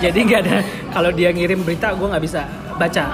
[0.01, 0.57] jadi nggak ada
[0.89, 2.49] kalau dia ngirim berita gue nggak bisa
[2.81, 3.05] baca.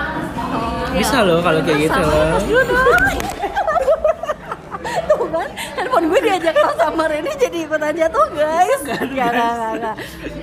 [0.55, 1.27] Oh, bisa ya.
[1.27, 1.99] loh kalau kayak gitu.
[1.99, 2.39] loh
[5.31, 5.49] kan?
[5.79, 8.81] Handphone gue diajak lo sama Reni jadi ikutan jatuh guys.
[8.83, 9.95] Gak gak gak, gak.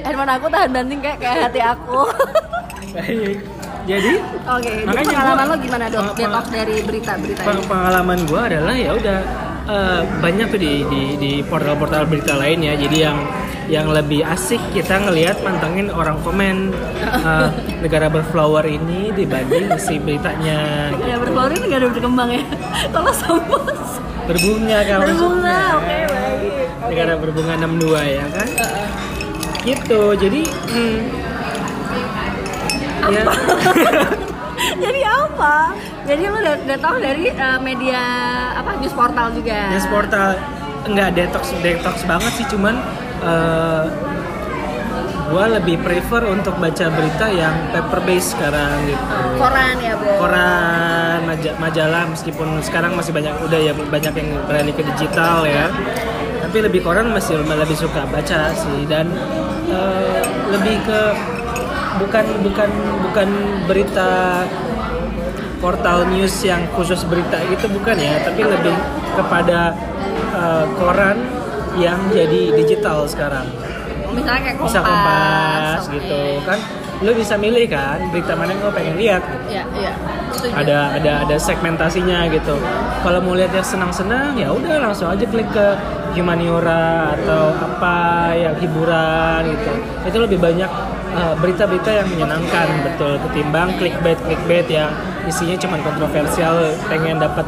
[0.03, 2.01] handphone aku tahan banting kayak kayak hati aku.
[2.97, 3.39] Baik.
[3.89, 6.13] Jadi oke okay, jadi pengalaman gua, lo gimana dok?
[6.13, 7.65] Detox dari berita-berita ini.
[7.65, 9.19] pengalaman gue adalah ya udah
[9.65, 12.77] uh, banyak tuh di di di portal-portal berita lain ya.
[12.77, 13.19] Jadi yang
[13.69, 17.49] yang lebih asik kita ngelihat mantengin orang komen uh,
[17.85, 20.93] negara berflower ini dibanding si beritanya.
[20.93, 22.45] Negara berflower ini negara berkembang ya.
[22.93, 23.61] Kalau sama
[24.29, 26.69] berbunga kan berbunga oke okay, baik.
[26.69, 26.89] Okay.
[26.93, 28.49] negara berbunga 62 ya kan?
[28.53, 28.87] Uh -uh.
[29.65, 30.99] gitu jadi hmm,
[33.09, 33.13] apa?
[33.17, 33.25] ya.
[34.59, 35.71] Jadi apa?
[36.03, 38.03] Jadi lu udah, udah tahu dari uh, media
[38.59, 39.71] apa news portal juga?
[39.71, 40.35] News portal
[40.89, 42.75] enggak detox detox banget sih cuman
[43.23, 43.87] uh,
[45.29, 49.05] gue lebih prefer untuk baca berita yang paper base sekarang gitu.
[49.37, 50.13] Koran ya, Bro.
[50.25, 51.19] Koran,
[51.61, 55.69] majalah meskipun sekarang masih banyak udah ya banyak yang beralih ke digital ya.
[56.49, 59.13] Tapi lebih koran masih lebih suka baca sih dan
[59.69, 61.01] uh, lebih ke
[62.01, 62.71] bukan bukan
[63.05, 63.29] bukan
[63.69, 64.43] berita
[65.61, 68.73] portal news yang khusus berita gitu bukan ya, tapi lebih
[69.13, 69.77] kepada
[70.33, 71.21] uh, koran
[71.77, 73.45] yang jadi digital sekarang
[74.15, 75.95] misalnya kayak kompas, bisa kompas okay.
[76.01, 76.21] gitu.
[76.45, 76.59] Kan
[76.99, 79.23] lu bisa milih kan berita mana yang lo pengen lihat.
[79.47, 79.93] Iya iya
[80.55, 82.55] ada ada ada segmentasinya gitu.
[83.03, 85.67] Kalau mau lihat yang senang-senang ya udah langsung aja klik ke
[86.19, 87.97] humaniora atau apa
[88.35, 89.73] yang hiburan gitu.
[90.11, 90.71] Itu lebih banyak
[91.15, 93.13] eh, berita-berita uh, yang menyenangkan betul.
[93.29, 94.91] Ketimbang clickbait clickbait yang
[95.27, 97.47] isinya cuma kontroversial pengen dapat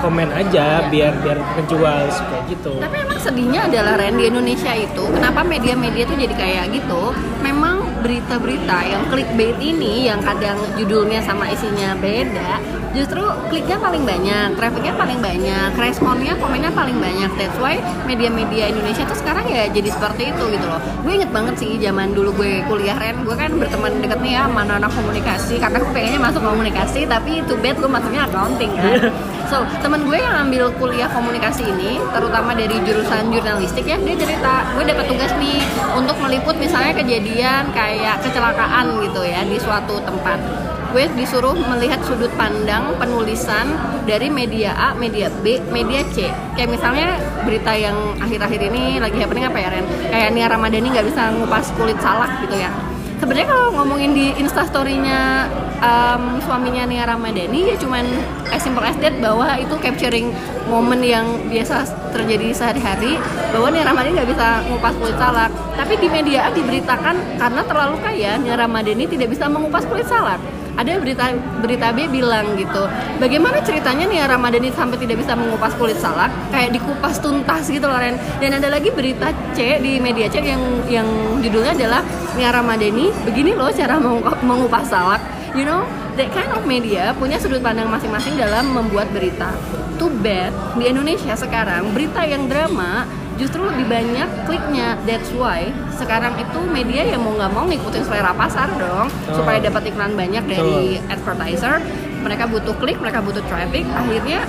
[0.00, 2.72] komen aja biar biar menjual kayak gitu.
[2.78, 7.14] Tapi emang sedihnya adalah Ren di Indonesia itu kenapa media-media tuh jadi kayak gitu?
[7.40, 12.62] Memang berita-berita yang clickbait ini yang kadang judulnya sama isinya beda,
[12.94, 13.18] justru
[13.50, 17.30] kliknya paling banyak, trafficnya paling banyak, responnya, komennya paling banyak.
[17.34, 20.78] That's why media-media Indonesia tuh sekarang ya jadi seperti itu gitu loh.
[21.02, 24.44] Gue inget banget sih zaman dulu gue kuliah Ren, gue kan berteman deket nih ya
[24.46, 28.92] mana anak komunikasi karena gue pengennya masuk komunikasi tapi itu bad gue masuknya accounting kan.
[29.46, 34.66] So, teman gue yang ambil kuliah komunikasi ini, terutama dari jurusan jurnalistik ya, dia cerita,
[34.74, 35.62] gue dapat tugas nih
[35.94, 40.42] untuk meliput misalnya kejadian kayak kecelakaan gitu ya di suatu tempat.
[40.90, 43.70] Gue disuruh melihat sudut pandang penulisan
[44.02, 46.26] dari media A, media B, media C.
[46.58, 47.14] Kayak misalnya
[47.46, 49.86] berita yang akhir-akhir ini lagi happening apa ya Ren?
[50.10, 55.48] Kayak Nia Ramadhani nggak bisa ngupas kulit salak gitu ya sebenarnya kalau ngomongin di instastorynya
[55.80, 58.04] um, suaminya Nia Ramadhani ya cuman
[58.52, 60.32] as simple as that bahwa itu capturing
[60.68, 63.16] momen yang biasa terjadi sehari-hari
[63.52, 65.52] bahwa Nia Ramadhani nggak bisa ngupas kulit salak.
[65.76, 70.40] Tapi di media diberitakan karena terlalu kaya Nia Ramadhani tidak bisa mengupas kulit salak
[70.76, 71.32] ada berita
[71.64, 72.84] berita B bilang gitu
[73.16, 76.28] bagaimana ceritanya nih Ramadhani sampai tidak bisa mengupas kulit salak?
[76.52, 78.20] Kayak dikupas tuntas gitu loh Ren.
[78.38, 81.08] Dan ada lagi berita C di media C yang yang
[81.40, 82.00] judulnya adalah
[82.36, 83.96] Nia Ramadhani begini loh cara
[84.44, 85.20] mengupas salak.
[85.56, 85.88] You know
[86.20, 89.56] that kind of media punya sudut pandang masing-masing dalam membuat berita.
[89.96, 94.96] Too bad di Indonesia sekarang berita yang drama justru lebih banyak kliknya.
[95.04, 99.08] That's why sekarang itu media yang mau nggak mau ngikutin selera pasar dong.
[99.08, 99.36] Oh.
[99.36, 101.12] supaya dapat iklan banyak dari oh.
[101.12, 101.80] advertiser.
[102.24, 103.86] Mereka butuh klik mereka butuh traffic.
[103.94, 104.42] Akhirnya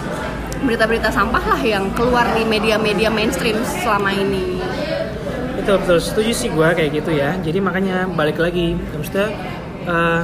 [0.64, 4.58] berita-berita sampah lah yang keluar di media-media mainstream selama ini.
[5.62, 6.00] Betul betul.
[6.02, 7.38] Setuju sih gue kayak gitu ya.
[7.38, 9.30] Jadi makanya balik lagi maksudnya
[9.86, 10.24] uh,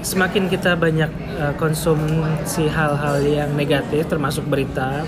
[0.00, 5.04] semakin kita banyak uh, konsumsi hal-hal yang negatif termasuk berita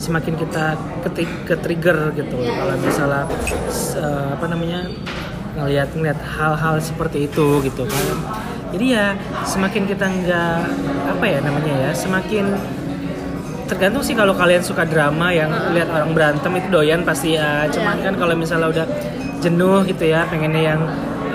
[0.00, 2.40] semakin kita ketik ke trigger gitu.
[2.40, 3.28] Kalau misalnya
[4.00, 4.88] uh, apa namanya
[5.60, 8.16] ngelihat ngelihat hal-hal seperti itu gitu kan.
[8.72, 9.12] Jadi ya
[9.44, 10.58] semakin kita nggak
[11.12, 12.56] apa ya namanya ya semakin
[13.68, 17.68] tergantung sih kalau kalian suka drama yang lihat orang berantem itu doyan pasti ya.
[17.68, 18.86] Cuman kan kalau misalnya udah
[19.44, 20.80] jenuh gitu ya pengennya yang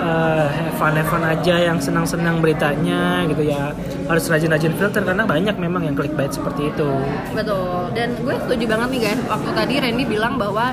[0.06, 3.74] uh, have fun have fun aja yang senang-senang beritanya gitu ya.
[4.06, 6.90] Harus rajin-rajin filter karena banyak memang yang clickbait seperti itu.
[7.34, 7.90] Betul.
[7.92, 9.20] Dan gue setuju banget nih guys.
[9.26, 10.70] Waktu tadi Randy bilang bahwa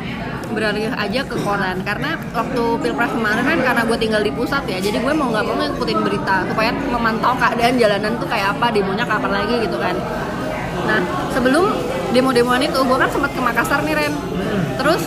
[0.53, 1.81] beralih aja ke koran.
[1.81, 5.45] Karena waktu pilpres kemarin kan karena gue tinggal di pusat ya jadi gue mau nggak
[5.49, 9.97] mau ngikutin berita supaya memantau keadaan jalanan tuh kayak apa demonya kapan lagi gitu kan.
[10.85, 11.01] Nah
[11.33, 11.73] sebelum
[12.13, 14.13] demo-demoan itu gue kan sempat ke Makassar nih Ren.
[14.77, 15.01] Terus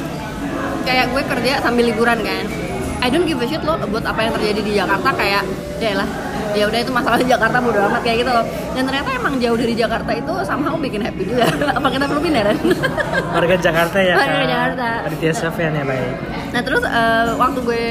[0.82, 2.65] kayak gue kerja sambil liburan kan
[3.02, 5.42] I don't give a shit loh buat apa yang terjadi di Jakarta kayak
[5.76, 6.08] ya lah
[6.56, 8.44] ya udah itu masalah Jakarta bodo amat kayak gitu loh.
[8.72, 11.44] Dan ternyata emang jauh dari Jakarta itu somehow bikin happy juga.
[11.78, 12.58] Apa kita perlu pindah Ren?
[13.36, 14.88] warga Jakarta ya Warga kan Jakarta.
[15.12, 16.12] Aditya Sofian ya baik.
[16.56, 17.84] Nah terus eh, waktu gue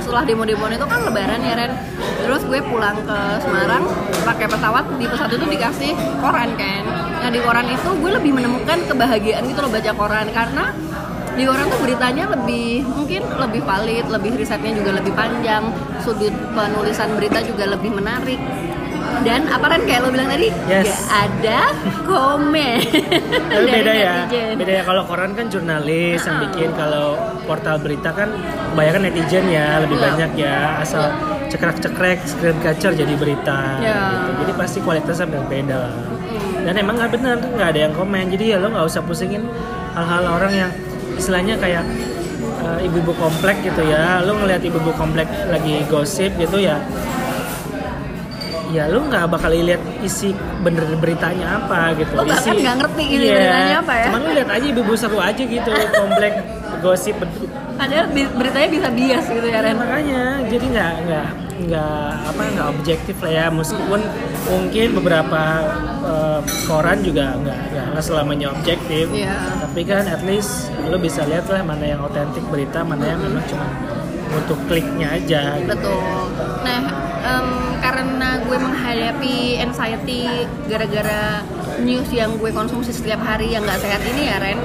[0.00, 1.72] setelah demo-demo itu kan lebaran ya Ren.
[2.24, 3.84] Terus gue pulang ke Semarang
[4.24, 5.92] pakai pesawat di pesawat itu dikasih
[6.24, 6.82] koran kan.
[7.20, 10.72] Nah di koran itu gue lebih menemukan kebahagiaan gitu loh baca koran Karena
[11.40, 17.16] di koran tuh beritanya lebih mungkin lebih valid, lebih risetnya juga lebih panjang Sudut penulisan
[17.16, 18.36] berita juga lebih menarik
[19.20, 20.86] dan apa Ren kayak lo bilang tadi Yes.
[20.86, 21.60] gak ada
[22.04, 22.78] komen
[23.42, 24.54] tapi beda ya netizen.
[24.54, 26.42] beda ya kalau koran kan jurnalis yang Ah.
[26.46, 27.06] bikin kalau
[27.42, 28.28] portal berita kan
[28.70, 30.04] kebanyakan netizen ya lebih Iya.
[30.06, 31.10] banyak ya asal
[31.48, 33.98] cekrek-cekrek screen capture jadi berita Iya.
[34.14, 34.30] gitu.
[34.38, 35.82] jadi pasti kualitasnya berbeda
[36.30, 36.62] Mm.
[36.62, 39.42] dan emang nggak benar nggak ada yang komen jadi ya lo nggak usah pusingin
[39.90, 40.70] hal-hal orang yang
[41.12, 41.84] istilahnya kayak
[42.60, 46.78] eh, ibu-ibu komplek gitu ya lo ngelihat ibu-ibu komplek lagi gosip gitu ya
[48.70, 50.30] ya lu nggak bakal lihat isi
[50.62, 53.34] bener beritanya apa gitu Lo bahkan isi nggak ngerti isi Iya.
[53.34, 54.04] beritanya apa ya.
[54.06, 56.32] cuman lu lihat aja ibu-ibu seru aja gitu komplek
[56.78, 57.16] gosip
[57.80, 59.72] Padahal beritanya bisa bias gitu ya Ren.
[59.74, 61.28] makanya jadi nggak nggak
[61.60, 64.00] nggak apa nggak objektif lah ya meskipun
[64.46, 65.42] mungkin beberapa
[66.02, 69.36] eh, koran juga nggak nggak selamanya objektif Iya.
[69.60, 73.44] tapi kan at least lu bisa lihat lah mana yang otentik berita mana yang memang
[73.44, 73.64] cuma
[74.30, 75.74] untuk kliknya aja gitu.
[75.74, 76.22] Betul.
[76.62, 76.80] Nah,
[77.20, 77.48] em,
[77.82, 80.22] karena gue menghadapi anxiety
[80.64, 81.42] gara-gara
[81.82, 84.58] news yang gue konsumsi setiap hari yang nggak sehat ini ya Ren,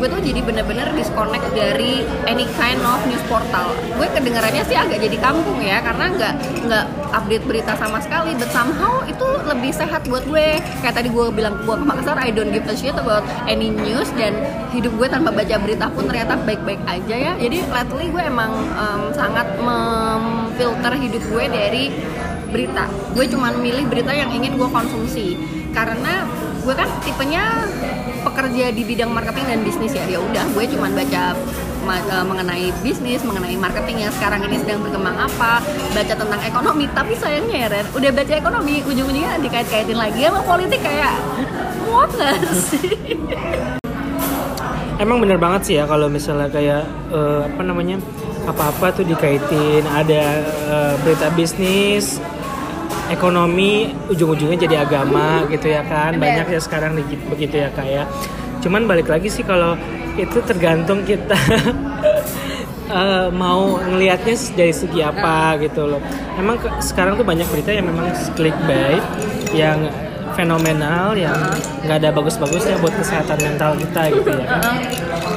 [0.00, 3.68] gue tuh jadi bener-bener disconnect dari any kind of news portal.
[4.00, 6.34] Gue kedengarannya sih agak jadi kampung ya, karena nggak
[6.64, 8.32] nggak update berita sama sekali.
[8.40, 10.56] But somehow itu lebih sehat buat gue.
[10.80, 14.08] Kayak tadi gue bilang gue ke Makassar, I don't give a shit about any news
[14.16, 14.32] dan
[14.72, 17.32] hidup gue tanpa baca berita pun ternyata baik-baik aja ya.
[17.36, 21.84] Jadi lately gue emang em, sangat memfilter hidup gue dari
[22.48, 22.88] berita.
[23.12, 25.36] Gue cuman milih berita yang ingin gue konsumsi
[25.76, 26.24] karena
[26.64, 27.68] gue kan tipenya
[28.22, 30.04] pekerja di bidang marketing dan bisnis ya.
[30.06, 31.22] Ya udah, gue cuman baca
[31.90, 36.86] eh, mengenai bisnis, mengenai marketing yang sekarang ini sedang berkembang apa, baca tentang ekonomi.
[36.92, 41.14] Tapi sayangnya ya Ren, udah baca ekonomi, ujung-ujungnya dikait-kaitin lagi sama politik kayak
[41.88, 42.36] muat gak
[42.70, 42.94] sih?
[45.00, 47.96] Emang bener banget sih ya kalau misalnya kayak eh, apa namanya
[48.44, 52.20] apa-apa tuh dikaitin ada eh, berita bisnis,
[53.10, 56.94] ekonomi, ujung-ujungnya jadi agama gitu ya kan banyak ya sekarang
[57.28, 58.06] begitu ya kayak.
[58.62, 59.74] Cuman balik lagi sih kalau
[60.14, 61.34] itu tergantung kita
[62.90, 66.00] eh, mau ngelihatnya dari segi apa gitu loh.
[66.38, 69.02] Emang ke- sekarang tuh banyak berita yang memang clickbait
[69.50, 69.90] yang
[70.30, 71.34] fenomenal yang
[71.84, 74.78] nggak ada bagus-bagusnya buat kesehatan mental kita gitu ya kan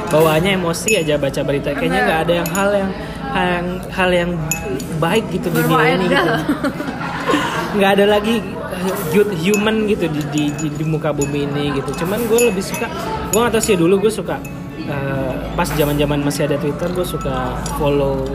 [0.06, 2.90] bawaannya emosi aja baca berita kayaknya nggak ada yang hal yang
[3.34, 4.30] hal yang hal yang
[5.02, 6.22] baik gitu di dunia ini gitu.
[7.74, 8.38] nggak ada lagi
[9.14, 12.86] good human gitu di, di, di, di muka bumi ini gitu cuman gue lebih suka
[13.30, 14.36] gue nggak tahu sih dulu gue suka
[14.84, 18.26] eh, pas zaman zaman masih ada twitter gue suka follow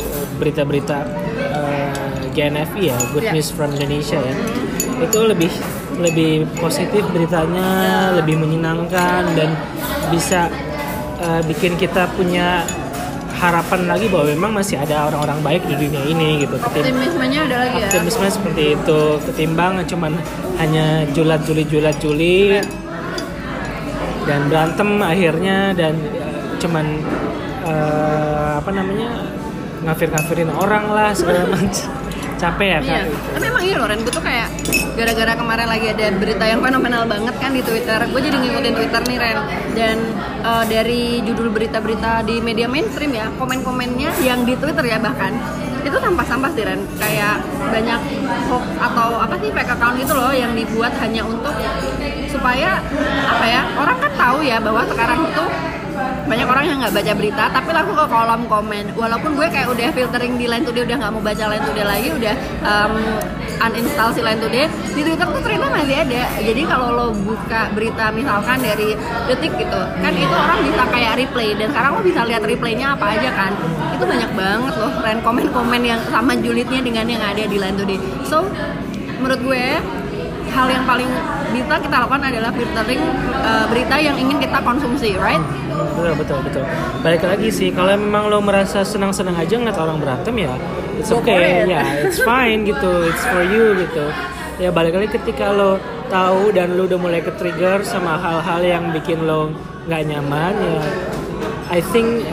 [0.42, 0.98] berita-berita
[1.38, 3.32] eh, GNFI ya Good Ya.
[3.36, 4.36] News from Indonesia ya
[5.00, 5.52] itu lebih
[6.00, 9.50] lebih positif beritanya lebih menyenangkan dan
[10.12, 10.48] bisa
[11.20, 12.64] eh, bikin kita punya
[13.40, 16.60] harapan lagi bahwa memang masih ada orang-orang baik di dunia ini gitu.
[16.60, 17.88] Optimismenya ada lagi ya.
[17.88, 19.02] optimisme seperti itu.
[19.32, 20.12] Ketimbang cuman
[20.60, 22.60] hanya julat juli julat juli.
[24.28, 26.86] Dan berantem akhirnya dan eh, cuman
[27.66, 29.10] eh, apa namanya
[29.88, 31.99] ngafir ngafirin orang lah segala macam
[32.40, 33.02] capek ya Iya,
[33.36, 34.48] tapi emang iya loh Ren, gue tuh kayak
[34.96, 38.00] gara-gara kemarin lagi ada berita yang fenomenal banget kan di Twitter.
[38.08, 39.38] Gue jadi ngikutin Twitter nih Ren.
[39.76, 39.98] Dan
[40.44, 45.36] eh, dari judul berita-berita di media mainstream ya Komen-komennya yang di Twitter ya bahkan
[45.84, 46.82] Itu sampah-sampah sih Ren.
[46.98, 48.00] Kayak banyak
[48.50, 51.54] hoax atau apa sih fake account gitu loh Yang dibuat hanya untuk
[52.32, 52.82] supaya
[53.30, 55.44] apa ya Orang kan tahu ya bahwa sekarang itu
[56.30, 58.86] banyak orang yang nggak baca berita tapi langsung ke kolom komen.
[58.94, 62.10] Walaupun gue kayak udah filtering di Line Today udah nggak mau baca Line Today lagi
[62.14, 62.94] udah um,
[63.60, 66.22] uninstall si Line Today di Twitter tuh ternyata masih ada.
[66.40, 68.96] Jadi kalau lo buka berita misalkan dari
[69.28, 73.06] detik gitu kan itu orang bisa kayak replay dan sekarang lo bisa lihat replaynya apa
[73.18, 73.52] aja kan.
[73.96, 78.00] Itu banyak banget loh tren komen-komen yang sama julidnya dengan yang ada di Line Today.
[78.28, 78.48] So
[79.20, 79.64] menurut gue
[80.50, 81.10] hal yang paling
[81.54, 83.02] bisa kita lakukan adalah filtering
[83.42, 85.42] uh, berita yang ingin kita konsumsi, right?
[85.86, 86.64] Betul betul betul.
[87.06, 90.54] Balik lagi sih kalau memang lo merasa senang senang aja ngeliat orang berantem ya
[91.00, 91.64] it's okay.
[91.64, 94.06] ya it's fine gitu it's for you gitu.
[94.60, 95.80] Ya balik lagi ketika lo
[96.12, 99.54] tahu dan lo udah mulai ke trigger sama hal-hal yang bikin lo
[99.88, 100.82] nggak nyaman ya
[101.70, 102.26] I think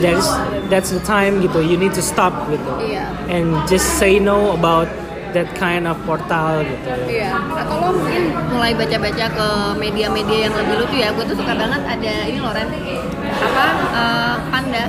[0.00, 0.28] that's
[0.70, 2.72] that's the time gitu you need to stop gitu.
[2.80, 3.04] Iya.
[3.28, 4.88] and just say no about
[5.34, 7.32] that kind of portal gitu Iya.
[7.36, 8.22] Atau lo mungkin
[8.52, 11.08] mulai baca-baca ke media-media yang lebih lucu ya.
[11.12, 12.68] Gue tuh suka banget ada ini loh Ren.
[12.68, 13.66] Apa?
[13.92, 14.84] eh, panda.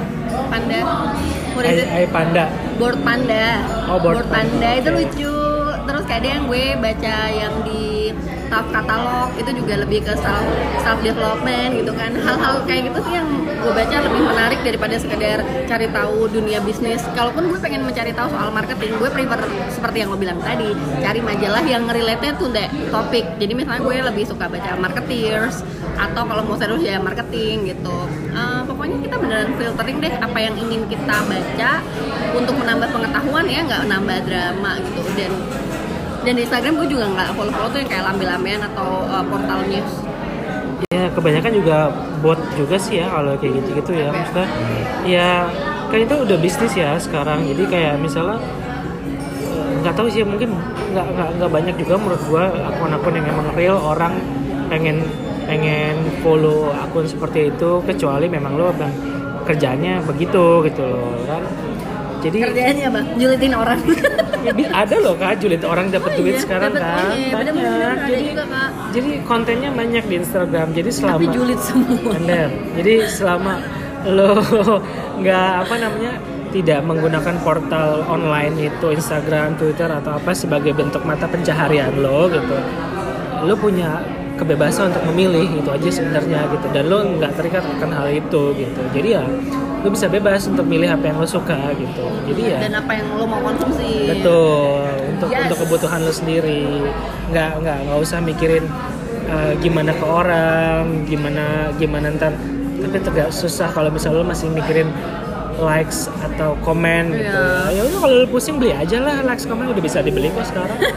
[0.50, 0.80] Panda.
[1.60, 2.46] Hai panda
[2.80, 3.46] Board panda.
[3.92, 4.32] Oh, board panda.
[4.32, 4.70] panda.
[4.80, 5.36] Itu lucu.
[5.84, 7.89] Terus kadang gue baca yang di
[8.50, 10.46] self katalog itu juga lebih ke self
[10.82, 12.12] self development gitu kan.
[12.18, 17.06] Hal-hal kayak gitu sih yang gue baca lebih menarik daripada sekedar cari tahu dunia bisnis.
[17.14, 19.40] Kalaupun gue pengen mencari tahu soal marketing gue prefer
[19.70, 23.26] seperti yang lo bilang tadi cari majalah yang related to the topik.
[23.38, 25.62] Jadi misalnya gue lebih suka baca marketeers
[26.00, 27.98] atau kalau mau serius ya marketing gitu.
[28.34, 31.72] Eh, pokoknya kita beneran filtering deh apa yang ingin kita baca
[32.34, 35.02] untuk menambah pengetahuan ya nggak nambah drama gitu.
[35.20, 35.32] Dan
[36.24, 39.60] dan di Instagram gue juga nggak follow follow tuh yang kayak lambe-lambean atau uh, portal
[39.68, 39.94] news.
[40.90, 41.78] Ya kebanyakan juga
[42.20, 44.10] bot juga sih ya kalau kayak gitu-gitu ya.
[44.12, 44.48] Maksudnya
[45.06, 45.30] ya
[45.90, 47.46] kan itu udah bisnis ya sekarang.
[47.48, 48.40] Jadi kayak misalnya
[49.80, 50.52] nggak tahu sih mungkin
[50.92, 54.14] nggak nggak nggak banyak juga menurut gua akun-akun yang emang real orang
[54.68, 55.08] pengen
[55.48, 58.94] pengen follow akun seperti itu kecuali memang lo bang
[59.50, 61.42] kerjanya begitu gitu loh kan
[62.20, 63.80] jadi kerjaannya bang julitin orang.
[64.58, 67.12] Bi- ada loh kak julid orang dapat duit Iya, sekarang dapet kan.
[67.44, 67.92] Bener-bener banyak.
[67.92, 68.70] ada jadi juga, Kak.
[68.92, 70.68] jadi kontennya banyak di Instagram.
[70.72, 72.12] Jadi selama tapi julid semua.
[72.16, 72.48] Bener.
[72.80, 73.54] Jadi selama
[74.08, 74.32] lo
[75.22, 76.14] nggak apa namanya
[76.50, 82.58] tidak menggunakan portal online itu Instagram, Twitter atau apa sebagai bentuk mata pencaharian lo gitu,
[83.44, 84.02] lo punya
[84.34, 86.66] kebebasan untuk memilih itu aja sebenarnya gitu.
[86.74, 88.82] Dan lo nggak terikat akan hal itu gitu.
[88.96, 89.24] Jadi ya
[89.80, 92.04] lo bisa bebas untuk milih apa yang lo suka gitu.
[92.28, 94.12] Jadi ya dan apa yang lo mau konsumsi.
[94.12, 94.84] Betul
[95.16, 95.42] untuk Yes.
[95.48, 96.84] untuk kebutuhan lo sendiri.
[97.32, 98.66] Nggak nggak nggak usah mikirin
[99.28, 102.36] uh, gimana ke orang gimana gimana ntar.
[102.80, 104.88] Tapi tegak susah kalau misalnya lo masih mikirin
[105.60, 107.28] likes atau komen gitu.
[107.28, 107.76] Iya.
[107.76, 110.80] ya udah kalau lo pusing beli aja lah likes komen udah bisa dibeli kok sekarang.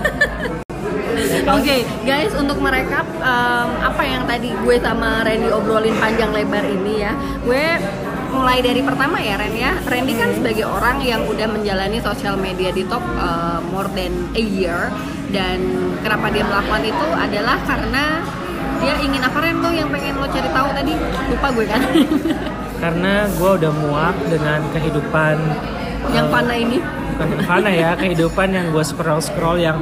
[1.42, 7.02] Oke, guys, untuk merekap em, apa yang tadi gue sama Randy obrolin panjang lebar ini
[7.02, 7.12] ya,
[7.42, 7.66] gue
[8.32, 9.72] mulai dari pertama ya Ren ya.
[9.84, 14.42] Randy kan sebagai orang yang udah menjalani sosial media di top eh, more than a
[14.42, 14.88] year.
[15.32, 15.60] Dan
[16.04, 18.04] kenapa dia melakukan itu adalah karena
[18.82, 20.92] dia ingin apa Ren tuh yang pengen lo cari tahu tadi?
[21.30, 21.80] Lupa gue kan.
[22.82, 25.36] Karena gue udah muak dengan kehidupan
[26.10, 26.82] yang uh, panah ini.
[27.14, 29.78] bukan fana ya kehidupan yang gue scroll scroll yang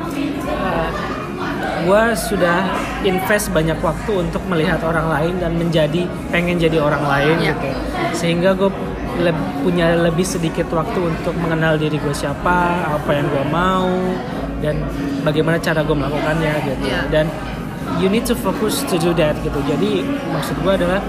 [1.81, 2.59] gue sudah
[3.03, 7.55] invest banyak waktu untuk melihat orang lain dan menjadi pengen jadi orang lain Iya.
[7.55, 7.69] gitu
[8.13, 8.71] sehingga gue
[9.61, 12.57] punya lebih sedikit waktu untuk mengenal diri gue siapa
[12.89, 13.89] apa yang gue mau
[14.61, 14.77] dan
[15.21, 17.01] bagaimana cara gue melakukannya gitu Iya.
[17.09, 17.27] dan
[17.99, 21.01] you need to focus to do that gitu jadi maksud gue adalah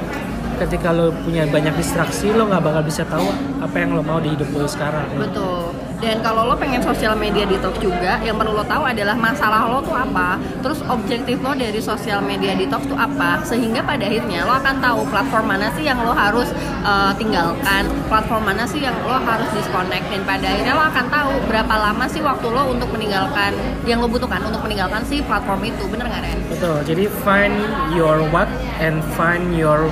[0.58, 3.26] ketika lo punya banyak distraksi lo nggak bakal bisa tahu
[3.60, 5.74] apa yang lo mau di hidup lo sekarang Betul.
[6.02, 9.86] Dan kalau lo pengen sosial media detox juga, yang perlu lo tahu adalah masalah lo
[9.86, 14.58] tuh apa, terus objektif lo dari sosial media detox tuh apa, sehingga pada akhirnya lo
[14.58, 16.50] akan tahu platform mana sih yang lo harus
[16.82, 21.34] uh, tinggalkan, platform mana sih yang lo harus disconnect, dan pada akhirnya lo akan tahu
[21.46, 23.54] berapa lama sih waktu lo untuk meninggalkan
[23.86, 26.38] yang lo butuhkan untuk meninggalkan si platform itu, bener nggak Ren?
[26.50, 26.78] Betul.
[26.82, 27.54] Jadi find
[27.94, 28.50] your what
[28.82, 29.86] and find your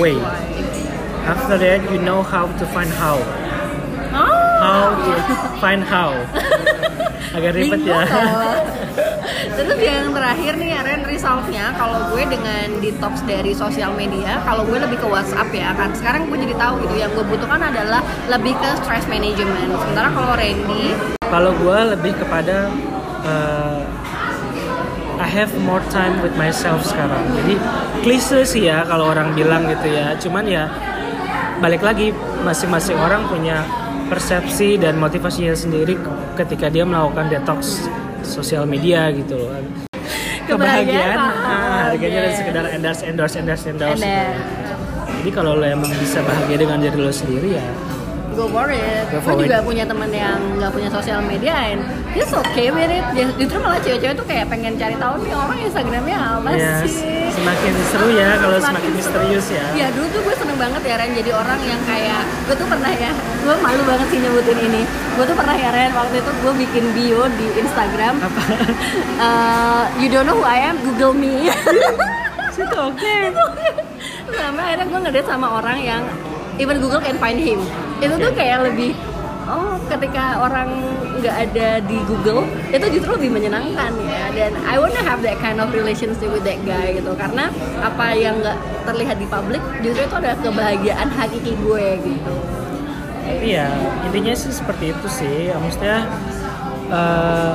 [0.00, 0.16] way.
[1.28, 3.20] After that, you know how to find how.
[4.60, 5.12] How to
[5.56, 6.12] find how.
[7.32, 8.04] Agak ribet ya.
[9.56, 14.76] Terus yang terakhir nih Ren resultnya kalau gue dengan detox dari sosial media, kalau gue
[14.76, 15.96] lebih ke WhatsApp ya kan.
[15.96, 19.72] Sekarang gue jadi tahu gitu yang gue butuhkan adalah lebih ke stress management.
[19.80, 20.92] Sementara kalau Randy,
[21.30, 22.66] Kalau gue lebih kepada
[23.22, 23.80] uh,
[25.20, 27.22] I have more time with myself sekarang.
[27.38, 27.54] Jadi
[28.02, 30.18] klise sih ya kalau orang bilang gitu ya.
[30.18, 30.66] Cuman ya
[31.62, 32.10] balik lagi
[32.42, 33.62] masing-masing orang punya
[34.10, 35.94] persepsi dan motivasinya sendiri
[36.34, 37.86] ketika dia melakukan detox
[38.26, 39.54] sosial media gitu loh.
[40.50, 42.26] Kebahagiaan ah, harganya yeah.
[42.26, 44.02] dan sekedar endorse endorse endorse endorse.
[44.02, 44.34] then
[45.20, 47.66] jadi kalau lo emang bisa bahagia dengan diri lo sendiri ya
[48.32, 49.04] go for it.
[49.08, 49.64] Go Gue juga it.
[49.64, 53.04] punya teman yang nggak punya sosial media and he's okay with it.
[53.10, 57.28] Dia- Justru malah cewek-cewek tuh kayak pengen cari tahu nih orang Instagramnya apa ya sih.
[57.30, 60.94] semakin seru ya kalau Semakin semakin misterius ya Ya dulu tuh gue seneng banget ya
[60.96, 64.82] Ren jadi orang yang kayak gue tuh pernah ya gue malu banget sih nyebutin ini
[65.14, 68.42] gue tuh pernah ya Ren waktu itu gue bikin bio di Instagram apa
[69.20, 71.48] Eh, you don't know who I am Google me
[72.54, 73.14] situ oke
[74.32, 76.02] sampai akhirnya gue ngedate sama orang yang
[76.60, 77.64] even Google can find him.
[78.04, 78.92] Itu tuh kayak lebih
[79.48, 80.70] oh ketika orang
[81.18, 84.24] nggak ada di Google itu justru lebih menyenangkan ya.
[84.36, 87.16] Dan I wanna have that kind of relationship with that guy gitu.
[87.16, 87.48] Karena
[87.80, 92.34] apa yang nggak terlihat di publik justru itu adalah kebahagiaan hakiki gue gitu.
[93.30, 93.70] Iya,
[94.10, 95.54] intinya sih seperti itu sih.
[95.54, 96.06] Maksudnya
[96.90, 97.54] eh,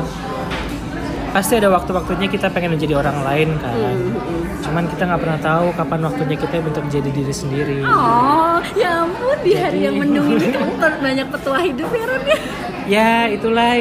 [1.35, 3.75] pasti ada waktu-waktunya kita pengen menjadi orang lain kan.
[3.75, 4.15] Hmm.
[4.63, 7.77] Cuman kita nggak pernah tahu kapan waktunya kita untuk menjadi diri sendiri.
[7.83, 12.39] Oh, ya ampun di hari yang mendung ini kamu banyak petua hidup ya Ron ya.
[12.87, 13.75] Ya itulah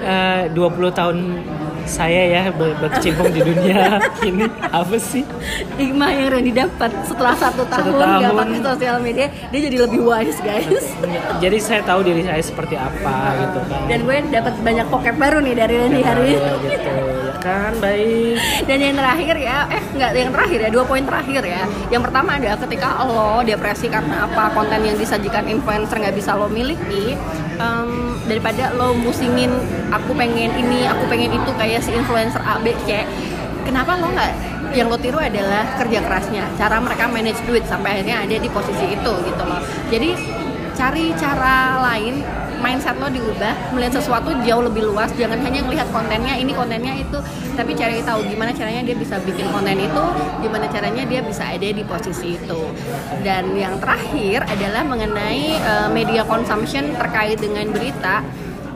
[0.00, 0.56] eh, 20
[0.96, 1.16] tahun
[1.86, 3.96] saya ya ber- berkecimpung di dunia
[4.28, 5.22] ini apa sih?
[5.78, 8.36] Hikmah yang Randy dapat setelah satu tahun, nggak tahun.
[8.36, 10.84] pakai sosial media, dia jadi lebih wise guys.
[11.38, 13.80] Jadi saya tahu diri saya seperti apa gitu kan.
[13.86, 16.36] Dan gue dapat banyak pokep baru nih dari Randy hari ini.
[16.36, 18.36] Ya, gitu ya kan baik.
[18.66, 21.64] Dan yang terakhir ya, eh nggak yang terakhir ya, dua poin terakhir ya.
[21.88, 26.46] Yang pertama adalah ketika lo depresi karena apa konten yang disajikan influencer nggak bisa lo
[26.52, 27.16] miliki,
[27.56, 27.90] em,
[28.28, 29.50] daripada lo musingin
[29.88, 33.02] aku pengen ini, aku pengen itu kayak si influencer A, B, C.
[33.64, 34.32] Kenapa lo nggak
[34.76, 38.92] yang lo tiru adalah kerja kerasnya, cara mereka manage duit sampai akhirnya ada di posisi
[38.92, 39.60] itu gitu loh.
[39.88, 40.10] Jadi
[40.76, 42.20] cari cara lain
[42.60, 47.18] mindset lo diubah melihat sesuatu jauh lebih luas jangan hanya melihat kontennya ini kontennya itu
[47.56, 50.04] tapi cari tahu gimana caranya dia bisa bikin konten itu
[50.44, 52.60] gimana caranya dia bisa ada di posisi itu.
[53.24, 58.20] Dan yang terakhir adalah mengenai uh, media consumption terkait dengan berita.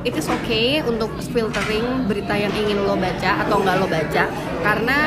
[0.00, 4.24] It is okay untuk filtering berita yang ingin lo baca atau nggak lo baca
[4.64, 4.98] karena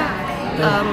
[0.62, 0.90] um,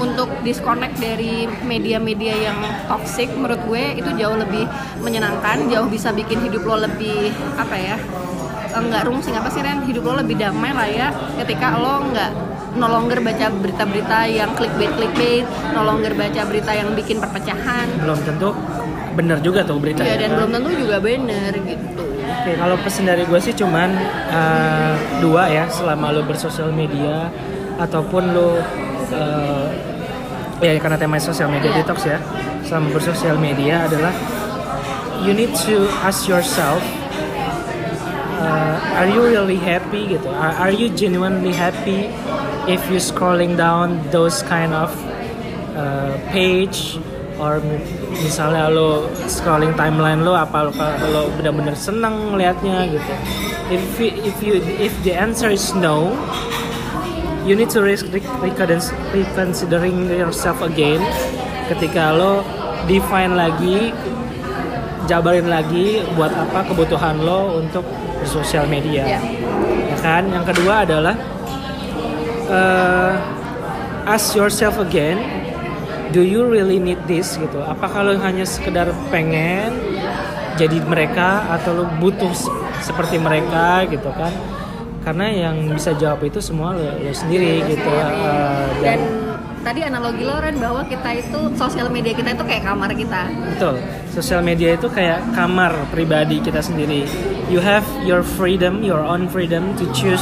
[0.00, 2.58] untuk disconnect dari media-media yang
[2.88, 4.64] toxic menurut gue itu jauh lebih
[5.04, 7.96] menyenangkan jauh bisa bikin hidup lo lebih apa ya
[8.72, 9.36] enggak rungsing.
[9.36, 9.84] Apa sih Ren?
[9.84, 11.08] Hidup lo lebih damai lah ya
[11.44, 12.30] ketika lo nggak
[12.76, 15.44] no longer baca berita-berita yang clickbait clickbait
[15.76, 17.86] no longer baca berita yang bikin perpecahan.
[18.00, 18.56] Belum tentu
[19.12, 20.00] bener juga tuh berita.
[20.00, 20.24] ya ya.
[20.24, 22.02] dan belum tentu juga bener gitu.
[22.42, 23.92] Oke, kalau pesan dari gue sih cuman
[24.32, 27.28] eh, dua ya selama lo bersosial media
[27.76, 28.58] ataupun lo
[29.12, 29.66] eh,
[30.62, 31.78] ya karena tema sosial media Iya.
[31.84, 32.18] detox ya.
[32.64, 34.14] Selama bersosial media adalah
[35.22, 36.80] you need to ask yourself
[38.42, 40.28] uh, are you really happy gitu?
[40.30, 42.10] Are, are you genuinely happy
[42.66, 44.90] if you scrolling down those kind of
[45.74, 46.98] uh, page?
[47.42, 47.82] Or mi-
[48.22, 50.70] misalnya lo scrolling timeline lo apa
[51.10, 53.12] lo, benar-benar senang ngelihatnya gitu?
[53.72, 56.12] If you, if you if the answer is no
[57.46, 61.02] you need to risk reconsidering reconsidering yourself again.
[61.70, 62.46] Ketika lo
[62.86, 63.90] define lagi
[65.06, 67.82] jabarin lagi buat apa kebutuhan lo untuk
[68.22, 69.18] bersosial media.
[69.18, 69.20] Ya.
[69.92, 70.30] ya kan?
[70.30, 71.16] Yang kedua adalah
[72.46, 73.12] eh,
[74.06, 75.18] ask yourself again
[76.12, 77.64] do you really need this gitu?
[77.64, 79.72] Apakah lo hanya sekedar pengen
[80.60, 82.52] jadi mereka atau lo butuh se-
[82.84, 84.51] seperti mereka gitu kan
[85.02, 88.98] karena yang bisa jawab itu semua lo, lo sendiri gitu Eh, dan
[89.62, 93.22] tadi analogi lo Ren bahwa kita itu sosial media kita itu kayak kamar kita
[93.54, 93.74] Betul.
[94.12, 97.08] Sosial media itu kayak kamar pribadi kita sendiri.
[97.48, 100.20] You have your freedom, your own freedom to choose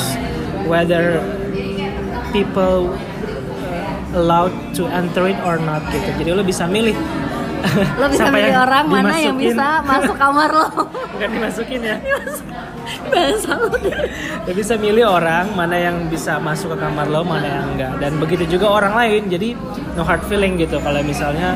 [0.64, 1.18] whether
[2.30, 6.06] people uh, allowed to enter it or not gitu.
[6.22, 6.94] Jadi lo bisa milih.
[7.98, 10.70] lo bisa milih orang mana yang bisa masuk kamar lo
[11.18, 11.96] Bukan dimasukin ya.
[13.12, 13.68] Bahasa lo
[14.46, 17.92] Lo bisa milih orang mana yang bisa masuk ke kamar lo, mana yang enggak.
[18.00, 19.22] Dan begitu juga orang lain.
[19.30, 19.54] Jadi
[19.94, 20.80] no hard feeling gitu.
[20.80, 21.54] Kalau misalnya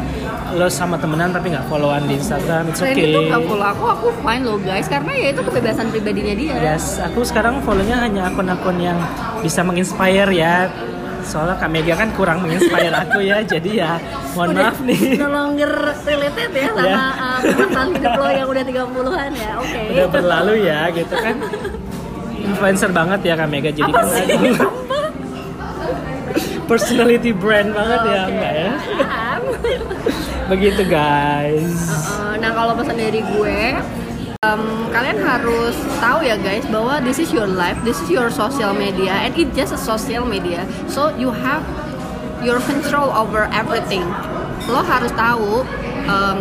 [0.54, 3.10] lo sama temenan tapi nggak followan di Instagram, it's okay.
[3.10, 7.02] tuh gak follow aku, aku fine loh guys Karena ya itu kebebasan pribadinya dia Yes,
[7.02, 8.98] aku sekarang follow-nya hanya akun-akun yang
[9.42, 10.70] bisa menginspire ya.
[11.24, 13.92] Soalnya Kak Mega kan kurang menginspire aku ya, jadi ya
[14.32, 15.16] mohon maaf nih.
[15.16, 15.72] no longer
[16.02, 16.94] related ya sama Ya.
[16.94, 21.36] uh, permasalahan hidup lo yang udah 30-an ya Oke Udah berlalu ya gitu kan.
[22.36, 24.26] Influencer banget ya Kak Mega, jadi Apa kan sih?
[26.64, 28.30] personality brand banget ya Oke.
[28.30, 28.72] enggak ya.
[30.46, 31.76] Begitu guys.
[32.10, 33.60] Uh, nah kalau pesan dari gue
[34.44, 34.60] em,
[34.92, 39.16] kalian harus tahu ya guys bahwa this is your life, this is your social media,
[39.24, 40.68] and it just a social media.
[40.86, 41.64] So you have
[42.44, 44.04] your control over everything.
[44.68, 45.64] Lo harus tahu
[46.04, 46.38] em,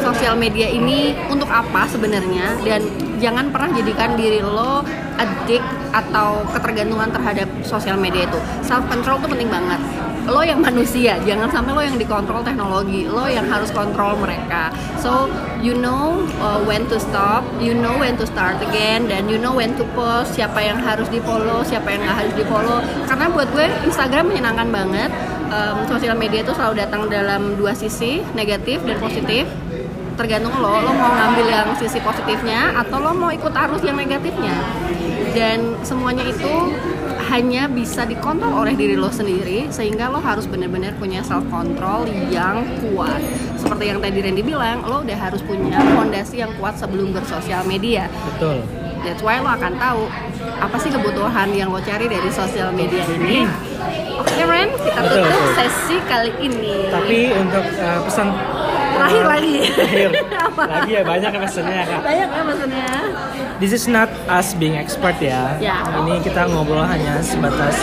[0.00, 2.82] sosial media ini untuk apa sebenarnya dan
[3.20, 4.82] jangan pernah jadikan diri lo
[5.16, 9.80] addict atau ketergantungan terhadap sosial media itu self control tuh penting banget
[10.26, 14.74] lo yang manusia jangan sampai lo yang dikontrol teknologi lo yang harus kontrol mereka.
[14.98, 15.30] So
[15.62, 19.54] you know uh, when to stop you know when to start again dan you know
[19.54, 23.26] when to post siapa yang harus di follow siapa yang nggak harus di follow karena
[23.30, 25.10] buat gue Instagram menyenangkan banget.
[25.46, 29.46] Um, sosial media itu selalu datang dalam dua sisi negatif dan positif.
[30.18, 34.58] Tergantung lo lo mau ngambil yang sisi positifnya atau lo mau ikut arus yang negatifnya.
[35.36, 36.74] Dan semuanya itu
[37.26, 42.62] hanya bisa dikontrol oleh diri lo sendiri sehingga lo harus benar-benar punya self control yang
[42.80, 43.18] kuat.
[43.58, 48.06] Seperti yang tadi Randy bilang lo udah harus punya fondasi yang kuat sebelum bersosial media.
[48.34, 48.62] Betul.
[49.02, 50.02] That's why lo akan tahu
[50.56, 53.46] apa sih kebutuhan yang lo cari dari sosial media ini.
[54.16, 55.54] Oke Ren kita Betul, tutup betul.
[55.58, 56.90] sesi kali ini.
[56.90, 58.28] Tapi untuk uh, pesan
[58.96, 59.56] Terakhir uh, lagi.
[59.68, 60.10] terakhir.
[60.76, 62.88] Lagi ya banyak ya pesannya kak banyak ya maksudnya
[63.56, 65.56] This is not us being expert ya.
[65.56, 65.80] Ya.
[66.04, 67.76] Ini kita ngobrol hanya sebatas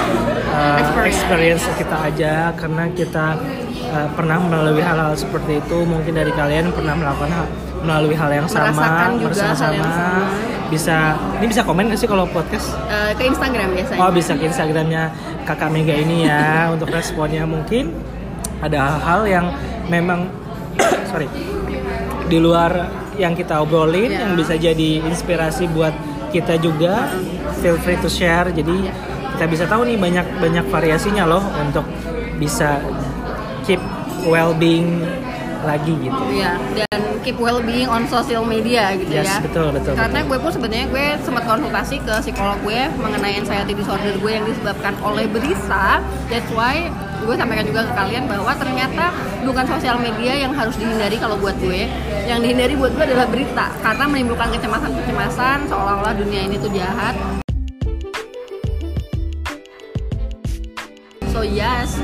[0.50, 1.10] uh, Experience.
[1.10, 3.26] experience kita aja karena kita
[3.90, 5.82] uh, pernah melalui hal-hal seperti itu.
[5.82, 7.46] Mungkin dari kalian pernah melakukan hal,
[7.82, 9.66] melalui hal yang sama, Merasakan juga bersama-sama.
[9.66, 10.26] hal yang sama.
[10.70, 10.98] Bisa
[11.38, 12.68] ini bisa komen gak sih kalau podcast?
[12.86, 15.04] Eh, ke Instagram biasanya Oh bisa ke Instagramnya
[15.46, 16.44] kakak Mega ini ya
[16.74, 17.94] untuk responnya mungkin
[18.62, 19.46] ada hal-hal yang
[19.90, 20.30] memang
[21.08, 21.28] sorry.
[22.28, 24.26] Di luar yang kita obrolin Ya.
[24.26, 25.94] yang bisa jadi inspirasi buat
[26.34, 27.14] kita juga
[27.62, 28.50] feel free to share.
[28.50, 28.90] Jadi
[29.38, 31.86] kita bisa tahu nih banyak banyak variasinya loh untuk
[32.42, 32.82] bisa
[33.66, 33.82] keep
[34.26, 35.06] well being
[35.64, 36.22] lagi gitu.
[36.34, 39.38] Iya, dan keep well being on social media gitu Yes, ya.
[39.40, 44.14] betul, betul, Karena gue pun sebenarnya gue sempat konsultasi ke psikolog gue mengenai anxiety disorder
[44.20, 46.04] gue yang disebabkan oleh berita.
[46.28, 46.92] That's why
[47.24, 49.16] gue sampaikan juga ke kalian bahwa ternyata
[49.48, 51.88] bukan sosial media yang harus dihindari kalau buat gue.
[52.28, 57.43] Yang dihindari buat gue adalah berita karena menimbulkan kecemasan-kecemasan seolah-olah dunia ini tuh jahat.
[61.34, 61.98] So yes,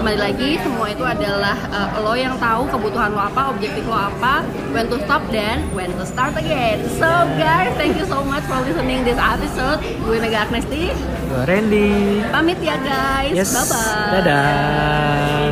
[0.00, 4.48] kembali lagi semua itu adalah uh, lo yang tahu kebutuhan lo apa, objektif lo apa,
[4.72, 6.80] when to stop dan when to start again.
[6.96, 7.04] So
[7.36, 9.84] guys, thank you so much for listening this episode.
[10.08, 10.88] Gue Mega Agnesti,
[11.28, 13.36] Gue Randy pamit ya guys.
[13.36, 14.24] yes Bye bye.
[14.24, 15.45] dadah